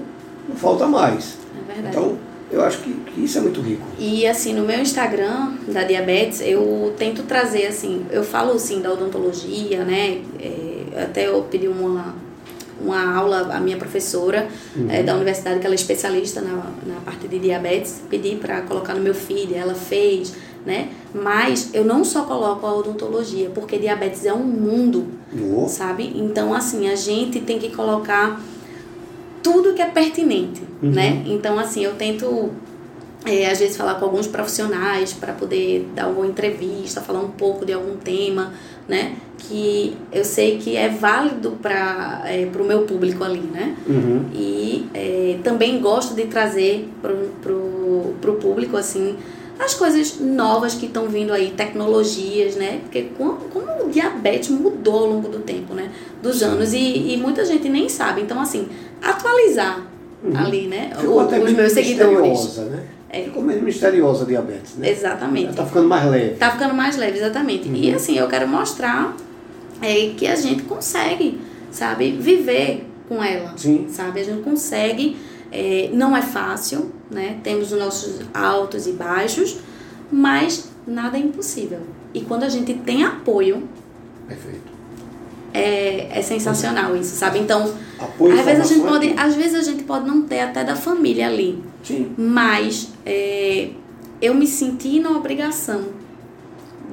não 0.47 0.55
falta 0.55 0.86
mais. 0.86 1.38
É 1.69 1.73
verdade. 1.73 1.97
Então, 1.97 2.17
eu 2.51 2.63
acho 2.63 2.79
que, 2.79 2.91
que 2.93 3.23
isso 3.23 3.38
é 3.38 3.41
muito 3.41 3.62
rico. 3.62 3.85
E 3.97 4.25
assim, 4.25 4.53
no 4.53 4.63
meu 4.63 4.79
Instagram 4.79 5.53
da 5.67 5.83
diabetes, 5.83 6.41
eu 6.41 6.93
tento 6.97 7.23
trazer 7.23 7.67
assim, 7.67 8.05
eu 8.09 8.23
falo 8.23 8.53
assim 8.53 8.81
da 8.81 8.91
odontologia, 8.91 9.83
né? 9.83 10.21
É, 10.39 11.03
até 11.03 11.27
eu 11.27 11.43
pedi 11.43 11.67
uma, 11.67 12.15
uma 12.81 13.15
aula 13.15 13.53
à 13.53 13.59
minha 13.59 13.77
professora 13.77 14.47
é, 14.89 15.03
da 15.03 15.15
universidade, 15.15 15.59
que 15.59 15.65
ela 15.65 15.75
é 15.75 15.77
especialista 15.77 16.41
na, 16.41 16.55
na 16.85 16.99
parte 17.05 17.27
de 17.27 17.38
diabetes, 17.38 18.01
pedi 18.09 18.35
para 18.35 18.62
colocar 18.62 18.95
no 18.95 19.01
meu 19.01 19.13
feed, 19.13 19.53
ela 19.53 19.75
fez, 19.75 20.33
né? 20.65 20.89
Mas 21.13 21.69
eu 21.73 21.85
não 21.85 22.03
só 22.03 22.23
coloco 22.23 22.65
a 22.65 22.73
odontologia, 22.73 23.49
porque 23.53 23.77
diabetes 23.77 24.25
é 24.25 24.33
um 24.33 24.43
mundo, 24.43 25.07
sabe? 25.67 26.13
Então, 26.15 26.53
assim, 26.53 26.89
a 26.89 26.95
gente 26.95 27.39
tem 27.41 27.59
que 27.59 27.69
colocar 27.69 28.41
tudo 29.41 29.73
que 29.73 29.82
é 29.82 29.86
pertinente, 29.88 30.62
Uhum. 30.82 30.91
né? 30.91 31.23
Então, 31.25 31.58
assim, 31.60 31.84
eu 31.84 31.93
tento 31.95 32.49
é, 33.25 33.49
às 33.52 33.60
vezes 33.60 33.75
falar 33.75 33.95
com 33.95 34.06
alguns 34.06 34.28
profissionais 34.28 35.12
para 35.13 35.34
poder 35.34 35.89
dar 35.93 36.08
uma 36.08 36.25
entrevista, 36.25 37.02
falar 37.02 37.19
um 37.19 37.30
pouco 37.32 37.65
de 37.65 37.73
algum 37.73 37.97
tema, 37.97 38.54
né? 38.88 39.15
Que 39.38 39.95
eu 40.12 40.23
sei 40.23 40.58
que 40.58 40.75
é 40.78 40.88
válido 40.89 41.52
para 41.62 42.21
é, 42.25 42.47
o 42.58 42.63
meu 42.63 42.84
público 42.84 43.23
ali, 43.23 43.39
né? 43.41 43.75
Uhum. 43.88 44.25
E 44.34 44.88
é, 44.93 45.38
também 45.43 45.80
gosto 45.80 46.13
de 46.15 46.25
trazer 46.25 46.89
para 47.02 47.13
pro 48.21 48.34
público, 48.36 48.78
assim, 48.78 49.15
as 49.59 49.73
coisas 49.73 50.19
novas 50.19 50.73
que 50.73 50.85
estão 50.85 51.07
vindo 51.09 51.33
aí, 51.33 51.51
tecnologias, 51.51 52.55
né? 52.55 52.79
Porque 52.83 53.09
como, 53.17 53.33
como 53.51 53.85
o 53.85 53.89
diabetes 53.89 54.49
mudou 54.49 54.99
ao 54.99 55.05
longo 55.07 55.27
do 55.27 55.39
tempo, 55.39 55.73
né? 55.73 55.91
Dos 56.23 56.41
anos, 56.41 56.71
e, 56.73 57.13
e 57.13 57.17
muita 57.17 57.43
gente 57.45 57.67
nem 57.67 57.89
sabe. 57.89 58.21
Então, 58.21 58.39
assim, 58.39 58.67
atualizar 59.01 59.85
Uhum. 60.23 60.35
ali, 60.37 60.67
né? 60.67 60.91
Ficou 60.97 61.15
O- 61.15 61.19
até 61.21 61.39
os 61.39 61.51
meus 61.53 61.71
seguidores. 61.71 62.11
misteriosa, 62.21 62.61
né? 62.65 62.83
É. 63.09 63.23
Ficou 63.23 63.41
meio 63.41 63.61
misteriosa 63.63 64.23
a 64.23 64.27
diabetes, 64.27 64.75
né? 64.75 64.89
Exatamente. 64.89 65.47
Ela 65.47 65.55
tá 65.55 65.65
ficando 65.65 65.87
mais 65.87 66.09
leve. 66.11 66.35
Tá 66.35 66.51
ficando 66.51 66.73
mais 66.73 66.97
leve, 66.97 67.17
exatamente. 67.17 67.67
Uhum. 67.69 67.75
E 67.75 67.93
assim, 67.93 68.17
eu 68.17 68.27
quero 68.27 68.47
mostrar 68.47 69.15
é, 69.81 70.11
que 70.15 70.27
a 70.27 70.35
gente 70.35 70.63
consegue, 70.63 71.39
sabe, 71.71 72.11
viver 72.11 72.85
com 73.07 73.23
ela. 73.23 73.53
Sim. 73.57 73.87
Sabe? 73.89 74.19
A 74.19 74.23
gente 74.23 74.41
consegue. 74.41 75.17
É, 75.51 75.89
não 75.93 76.15
é 76.15 76.21
fácil, 76.21 76.91
né? 77.09 77.39
Temos 77.43 77.71
os 77.71 77.79
nossos 77.79 78.21
altos 78.33 78.88
e 78.88 78.91
baixos, 78.91 79.57
mas 80.12 80.69
nada 80.85 81.17
é 81.17 81.21
impossível. 81.21 81.79
E 82.13 82.21
quando 82.21 82.43
a 82.43 82.49
gente 82.49 82.73
tem 82.73 83.03
apoio, 83.03 83.63
Perfeito. 84.27 84.62
é, 85.53 86.19
é 86.19 86.21
sensacional 86.21 86.95
isso, 86.95 87.15
sabe? 87.15 87.39
Então, 87.39 87.73
Apoio 87.99 88.39
às 88.39 88.45
vezes, 88.45 88.62
a 88.62 88.63
gente 88.63 88.79
informação 88.79 88.99
pode, 89.09 89.19
é 89.19 89.21
às 89.21 89.35
vezes 89.35 89.55
a 89.55 89.71
gente 89.71 89.83
pode 89.83 90.07
não 90.07 90.21
ter 90.23 90.41
até 90.41 90.63
da 90.63 90.75
família 90.75 91.27
ali. 91.27 91.63
Sim. 91.81 92.13
mas 92.17 92.89
é, 93.05 93.69
eu 94.21 94.35
me 94.35 94.45
senti 94.45 94.99
na 94.99 95.12
obrigação 95.12 95.85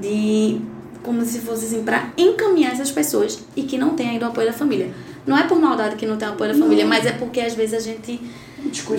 de, 0.01 0.61
como 1.03 1.25
se 1.25 1.41
fosse 1.41 1.67
assim, 1.67 1.83
para 1.83 2.13
encaminhar 2.17 2.73
essas 2.73 2.91
pessoas 2.91 3.41
e 3.57 3.63
que 3.63 3.77
não 3.77 3.91
tem 3.91 4.11
ainda 4.11 4.27
o 4.27 4.29
apoio 4.29 4.47
da 4.47 4.53
família. 4.53 4.91
Não 5.27 5.37
é 5.37 5.43
por 5.43 5.59
maldade 5.59 5.97
que 5.97 6.07
não 6.07 6.17
tem 6.17 6.29
o 6.29 6.33
apoio 6.33 6.53
da 6.53 6.59
família, 6.59 6.85
Não. 6.85 6.89
mas 6.89 7.05
é 7.05 7.13
porque 7.13 7.41
às 7.41 7.55
vezes 7.55 7.75
a 7.75 7.81
gente 7.81 8.21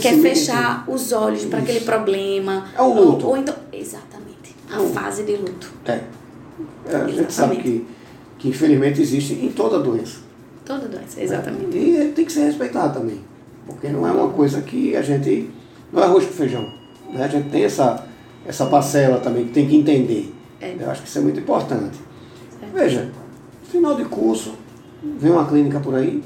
quer 0.02 0.18
fechar 0.20 0.86
os 0.88 1.12
olhos 1.12 1.46
para 1.46 1.60
aquele 1.60 1.82
problema. 1.82 2.66
É 2.78 2.82
o 2.82 2.94
luto. 2.94 3.26
Ou, 3.26 3.32
ou 3.32 3.38
então, 3.38 3.56
exatamente, 3.72 4.56
a 4.72 4.78
Não. 4.78 4.90
fase 4.90 5.24
de 5.24 5.36
luto. 5.36 5.72
É. 5.86 6.02
É, 6.90 6.96
a 6.96 7.08
gente 7.08 7.32
sabe 7.34 7.58
que, 7.58 7.88
que 8.40 8.50
infelizmente 8.50 9.02
existe 9.02 9.34
em 9.34 9.52
toda 9.52 9.80
doença. 9.80 10.20
Toda 10.66 10.88
doença, 10.88 11.22
exatamente. 11.22 11.78
E 11.78 12.12
tem 12.16 12.26
que 12.26 12.32
ser 12.32 12.46
respeitado 12.46 13.00
também. 13.00 13.22
Porque 13.66 13.90
não 13.90 14.08
é 14.08 14.12
uma 14.12 14.30
coisa 14.30 14.62
que 14.62 14.96
a 14.96 15.02
gente. 15.02 15.50
Não 15.92 16.02
é 16.02 16.06
arroz 16.06 16.26
com 16.26 16.32
feijão. 16.32 16.74
Né? 17.12 17.24
A 17.24 17.28
gente 17.28 17.50
tem 17.50 17.64
essa, 17.64 18.06
essa 18.46 18.66
parcela 18.66 19.20
também 19.20 19.46
que 19.46 19.54
tem 19.54 19.68
que 19.68 19.76
entender. 19.76 20.34
É. 20.60 20.76
Eu 20.80 20.90
acho 20.90 21.02
que 21.04 21.08
isso 21.08 21.18
é 21.18 21.22
muito 21.22 21.40
importante. 21.40 21.98
Certo. 22.60 22.74
Veja, 22.74 23.12
final 23.70 23.96
de 23.96 24.06
curso, 24.06 24.54
vem 25.04 25.32
uma 25.32 25.46
clínica 25.46 25.80
por 25.80 25.96
aí. 25.96 26.24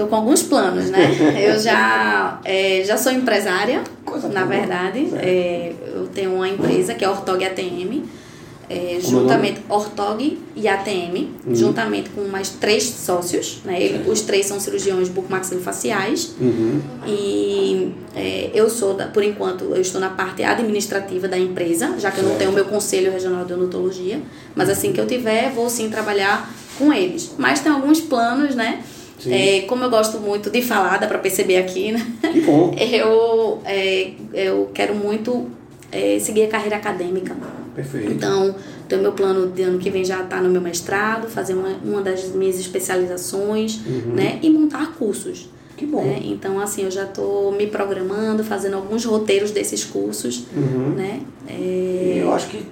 Tô 0.00 0.06
com 0.06 0.16
alguns 0.16 0.42
planos, 0.42 0.88
né? 0.88 1.10
Eu 1.38 1.58
já, 1.60 2.40
é, 2.42 2.82
já 2.86 2.96
sou 2.96 3.12
empresária, 3.12 3.82
Coisa 4.02 4.28
na 4.28 4.46
verdade. 4.46 5.10
Certo. 5.10 5.22
É, 5.22 5.72
eu 5.94 6.06
tenho 6.06 6.34
uma 6.36 6.48
empresa 6.48 6.94
que 6.94 7.04
é 7.04 7.06
a 7.06 7.10
Ortog 7.10 7.44
ATM, 7.44 8.02
é, 8.70 8.96
é 8.96 9.00
juntamente 9.00 9.60
Ortog 9.68 10.38
e 10.56 10.66
ATM, 10.66 11.28
Uhum. 11.46 11.54
juntamente 11.54 12.08
com 12.10 12.22
mais 12.28 12.48
três 12.48 12.82
sócios, 12.84 13.60
né? 13.62 13.78
Ele- 13.80 14.08
os 14.10 14.22
três 14.22 14.46
são 14.46 14.58
cirurgiões 14.58 15.10
bucomaxilofaciais 15.10 16.34
Uhum. 16.40 16.80
e 17.06 17.92
é, 18.16 18.50
eu 18.54 18.70
sou, 18.70 18.94
da, 18.94 19.06
por 19.06 19.22
enquanto, 19.22 19.64
eu 19.64 19.80
estou 19.82 20.00
na 20.00 20.08
parte 20.08 20.42
administrativa 20.42 21.28
da 21.28 21.38
empresa, 21.38 21.94
já 21.98 22.10
que 22.10 22.20
eu 22.20 22.24
não 22.24 22.36
tenho 22.36 22.50
o 22.52 22.54
meu 22.54 22.64
conselho 22.64 23.12
regional 23.12 23.44
de 23.44 23.52
odontologia, 23.52 24.18
mas 24.54 24.70
assim 24.70 24.92
que 24.92 25.00
eu 25.00 25.06
tiver, 25.06 25.50
vou 25.52 25.68
sim 25.68 25.90
trabalhar 25.90 26.50
com 26.78 26.90
eles. 26.90 27.32
Mas 27.36 27.60
tem 27.60 27.70
alguns 27.70 28.00
planos, 28.00 28.54
né? 28.54 28.82
É, 29.28 29.60
como 29.62 29.84
eu 29.84 29.90
gosto 29.90 30.18
muito 30.18 30.48
de 30.50 30.62
falar, 30.62 30.98
dá 30.98 31.06
pra 31.06 31.18
perceber 31.18 31.56
aqui, 31.56 31.92
né? 31.92 32.06
Que 32.32 32.40
bom. 32.40 32.74
Eu, 32.80 33.60
é, 33.64 34.12
eu 34.32 34.70
quero 34.72 34.94
muito 34.94 35.48
é, 35.92 36.18
seguir 36.20 36.44
a 36.44 36.48
carreira 36.48 36.76
acadêmica. 36.76 37.36
Perfeito. 37.74 38.12
Então, 38.12 38.54
então, 38.86 39.00
meu 39.00 39.12
plano 39.12 39.48
de 39.48 39.62
ano 39.62 39.78
que 39.78 39.90
vem 39.90 40.04
já 40.04 40.22
está 40.22 40.40
no 40.40 40.48
meu 40.50 40.60
mestrado, 40.60 41.28
fazer 41.28 41.54
uma, 41.54 41.68
uma 41.84 42.02
das 42.02 42.28
minhas 42.30 42.58
especializações, 42.58 43.78
Uhum. 43.86 44.14
né? 44.14 44.38
E 44.42 44.50
montar 44.50 44.94
cursos. 44.94 45.48
Que 45.76 45.86
bom. 45.86 46.02
Né? 46.04 46.20
Então, 46.24 46.58
assim, 46.60 46.82
eu 46.84 46.90
já 46.90 47.04
estou 47.04 47.52
me 47.52 47.66
programando, 47.66 48.44
fazendo 48.44 48.74
alguns 48.76 49.04
roteiros 49.04 49.50
desses 49.50 49.82
cursos, 49.84 50.44
Uhum. 50.54 50.94
né? 50.96 51.20
É, 51.48 52.18
eu 52.22 52.32
acho 52.34 52.48
que 52.48 52.62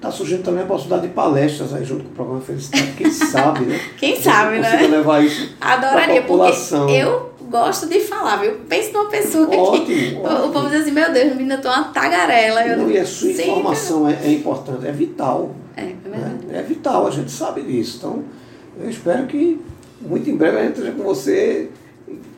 está 0.00 0.10
surgindo 0.10 0.42
também 0.42 0.62
a 0.62 0.66
possibilidade 0.66 1.08
de 1.08 1.14
palestras 1.14 1.74
aí 1.74 1.84
junto 1.84 2.04
com 2.04 2.10
o 2.10 2.14
programa 2.14 2.40
Felicidade. 2.40 2.92
Quem 2.96 3.10
sabe, 3.10 3.66
né? 3.66 3.80
Quem 3.98 4.20
sabe, 4.20 4.58
né? 4.58 4.86
levar 4.86 5.22
isso 5.22 5.54
adoraria, 5.60 6.22
população. 6.22 6.86
porque 6.86 7.02
eu 7.02 7.30
gosto 7.50 7.86
de 7.86 8.00
falar, 8.00 8.36
viu? 8.36 8.52
Pense 8.66 8.92
numa 8.92 9.10
pessoa 9.10 9.46
que 9.46 9.56
Ótimo, 9.56 10.20
o 10.20 10.24
ótimo. 10.24 10.52
povo 10.52 10.70
diz 10.70 10.80
assim, 10.80 10.92
meu 10.92 11.12
Deus, 11.12 11.34
menina, 11.34 11.56
eu 11.56 11.60
tô 11.60 11.68
uma 11.68 11.84
tagarela. 11.84 12.66
Eu 12.66 12.78
Não, 12.78 12.90
e 12.90 12.98
a 12.98 13.04
sua 13.04 13.28
sempre- 13.28 13.50
informação 13.50 14.08
é, 14.08 14.18
é 14.24 14.32
importante, 14.32 14.86
é 14.86 14.92
vital. 14.92 15.54
É, 15.76 15.82
é 15.82 15.84
né? 15.84 15.96
verdade. 16.04 16.46
É 16.50 16.62
vital, 16.62 17.06
a 17.06 17.10
gente 17.10 17.30
sabe 17.30 17.62
disso. 17.62 17.98
Então, 17.98 18.24
eu 18.80 18.88
espero 18.88 19.26
que 19.26 19.60
muito 20.00 20.30
em 20.30 20.36
breve 20.36 20.56
a 20.56 20.62
gente 20.62 20.76
esteja 20.78 20.92
com 20.92 21.02
você 21.02 21.68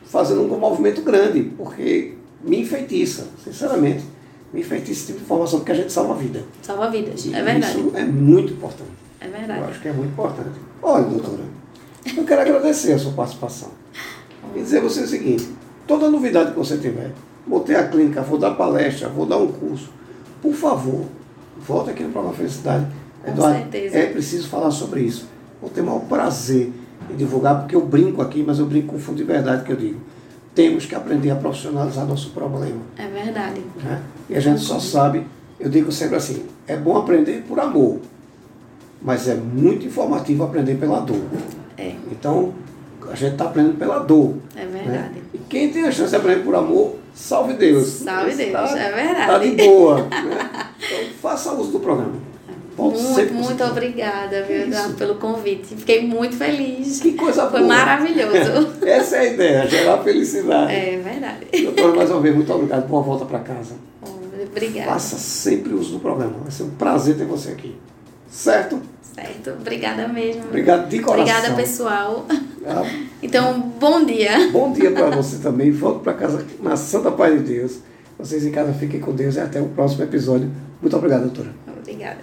fazendo 0.05 0.41
um 0.41 0.59
movimento 0.59 1.01
grande, 1.01 1.43
porque 1.57 2.15
me 2.43 2.59
enfeitiça, 2.59 3.27
sinceramente. 3.41 4.03
Me 4.53 4.61
enfeitiça 4.61 4.91
esse 4.91 5.05
tipo 5.07 5.17
de 5.19 5.23
informação, 5.25 5.59
porque 5.59 5.71
a 5.71 5.75
gente 5.75 5.91
salva 5.91 6.13
a 6.13 6.17
vida. 6.17 6.43
Salva 6.61 6.89
vidas, 6.89 7.25
E 7.25 7.33
é 7.33 7.41
verdade. 7.41 7.79
Isso 7.79 7.91
é 7.95 8.05
muito 8.05 8.53
importante. 8.53 8.91
É 9.19 9.27
Eu 9.27 9.31
verdade. 9.31 9.63
acho 9.63 9.81
que 9.81 9.87
é 9.87 9.93
muito 9.93 10.11
importante. 10.11 10.49
Olha, 10.81 11.03
doutora, 11.05 11.43
eu 12.15 12.23
quero 12.23 12.41
agradecer 12.41 12.93
a 12.93 12.99
sua 12.99 13.13
participação. 13.13 13.69
E 14.55 14.59
dizer 14.59 14.79
a 14.79 14.81
você 14.81 15.01
o 15.01 15.07
seguinte, 15.07 15.49
toda 15.87 16.09
novidade 16.09 16.51
que 16.51 16.57
você 16.57 16.77
tiver, 16.77 17.11
vou 17.47 17.61
ter 17.61 17.75
a 17.77 17.87
clínica, 17.87 18.21
vou 18.21 18.37
dar 18.37 18.51
palestra, 18.51 19.09
vou 19.09 19.25
dar 19.25 19.37
um 19.37 19.47
curso, 19.51 19.89
por 20.41 20.53
favor, 20.53 21.05
volte 21.65 21.89
aqui 21.89 22.03
no 22.03 22.09
programa 22.11 22.35
Felicidade. 22.35 22.85
Com 23.25 23.41
certeza. 23.41 23.97
é 23.97 24.05
preciso 24.07 24.47
falar 24.49 24.69
sobre 24.69 25.01
isso. 25.01 25.27
Vou 25.61 25.69
ter 25.69 25.81
o 25.81 25.85
maior 25.85 26.01
prazer 26.01 26.71
em 27.09 27.15
divulgar, 27.15 27.61
porque 27.61 27.75
eu 27.75 27.81
brinco 27.81 28.21
aqui, 28.21 28.43
mas 28.45 28.59
eu 28.59 28.65
brinco 28.65 28.87
com 28.93 28.99
fundo 28.99 29.17
de 29.17 29.23
verdade 29.23 29.63
que 29.63 29.71
eu 29.71 29.77
digo. 29.77 29.99
Temos 30.55 30.85
que 30.85 30.93
aprender 30.93 31.31
a 31.31 31.35
profissionalizar 31.35 32.05
nosso 32.05 32.29
problema. 32.29 32.81
É 32.97 33.07
verdade. 33.07 33.61
Né? 33.83 34.01
E 34.29 34.35
a 34.35 34.39
gente 34.39 34.61
só 34.61 34.79
sabe, 34.79 35.25
eu 35.59 35.69
digo 35.69 35.91
sempre 35.91 36.15
assim, 36.15 36.45
é 36.67 36.77
bom 36.77 36.95
aprender 36.97 37.43
por 37.47 37.59
amor, 37.59 37.99
mas 39.01 39.27
é 39.27 39.33
muito 39.35 39.85
informativo 39.85 40.43
aprender 40.43 40.75
pela 40.75 40.99
dor. 40.99 41.21
É, 41.77 41.93
Então, 42.11 42.53
a 43.11 43.15
gente 43.15 43.33
está 43.33 43.45
aprendendo 43.45 43.77
pela 43.79 43.99
dor. 43.99 44.35
é 44.55 44.63
né? 44.65 44.81
verdade. 44.85 45.21
E 45.33 45.37
quem 45.49 45.71
tem 45.71 45.85
a 45.85 45.91
chance 45.91 46.11
de 46.11 46.15
aprender 46.17 46.43
por 46.43 46.53
amor, 46.55 46.95
salve 47.15 47.53
Deus. 47.53 47.87
Salve 47.87 48.35
Deus, 48.35 48.51
tá- 48.51 48.77
é 48.79 48.91
verdade. 48.91 49.27
Tá 49.27 49.37
de 49.39 49.51
boa. 49.67 50.03
né? 50.03 50.69
Então, 50.77 51.13
faça 51.21 51.51
uso 51.53 51.71
do 51.71 51.79
programa. 51.79 52.13
Muito, 52.77 53.33
muito 53.33 53.63
obrigada, 53.63 54.43
viu? 54.43 54.63
Eduardo, 54.63 54.93
pelo 54.95 55.15
convite. 55.15 55.75
Fiquei 55.75 56.05
muito 56.05 56.35
feliz. 56.35 56.99
Que 56.99 57.13
coisa 57.13 57.49
Foi 57.49 57.59
boa. 57.61 57.73
maravilhoso. 57.75 58.73
Essa 58.85 59.17
é 59.17 59.19
a 59.19 59.25
ideia, 59.25 59.67
gerar 59.67 60.03
felicidade. 60.03 60.73
É 60.73 60.97
verdade. 60.97 61.63
Doutora, 61.63 61.95
mais 61.95 62.09
uma 62.09 62.21
vez, 62.21 62.35
muito 62.35 62.51
obrigado. 62.53 62.87
Boa 62.87 63.01
volta 63.03 63.25
para 63.25 63.39
casa. 63.39 63.75
Obrigada. 64.51 64.91
Faça 64.91 65.17
sempre 65.17 65.73
uso 65.73 65.93
do 65.93 65.99
programa. 65.99 66.33
Vai 66.41 66.51
ser 66.51 66.63
um 66.63 66.71
prazer 66.71 67.15
ter 67.15 67.25
você 67.25 67.51
aqui. 67.51 67.75
Certo? 68.29 68.81
Certo, 69.13 69.51
obrigada 69.51 70.07
mesmo. 70.07 70.45
Obrigado 70.45 70.89
de 70.89 70.99
coração. 70.99 71.21
Obrigada, 71.21 71.55
pessoal. 71.55 72.25
Tá? 72.63 72.83
Então, 73.23 73.73
bom 73.79 74.03
dia. 74.03 74.49
Bom 74.51 74.73
dia 74.73 74.91
para 74.91 75.09
você 75.11 75.37
também. 75.37 75.71
Volte 75.71 76.03
para 76.03 76.13
casa 76.13 76.45
na 76.61 76.75
Santa 76.75 77.09
Paz 77.09 77.33
de 77.33 77.53
Deus. 77.53 77.79
Vocês 78.19 78.45
em 78.45 78.51
casa 78.51 78.73
fiquem 78.73 78.99
com 78.99 79.13
Deus 79.13 79.35
e 79.35 79.39
até 79.39 79.61
o 79.61 79.67
próximo 79.69 80.03
episódio. 80.03 80.51
Muito 80.81 80.95
obrigado, 80.97 81.21
doutora. 81.21 81.49
Obrigada. 81.65 82.17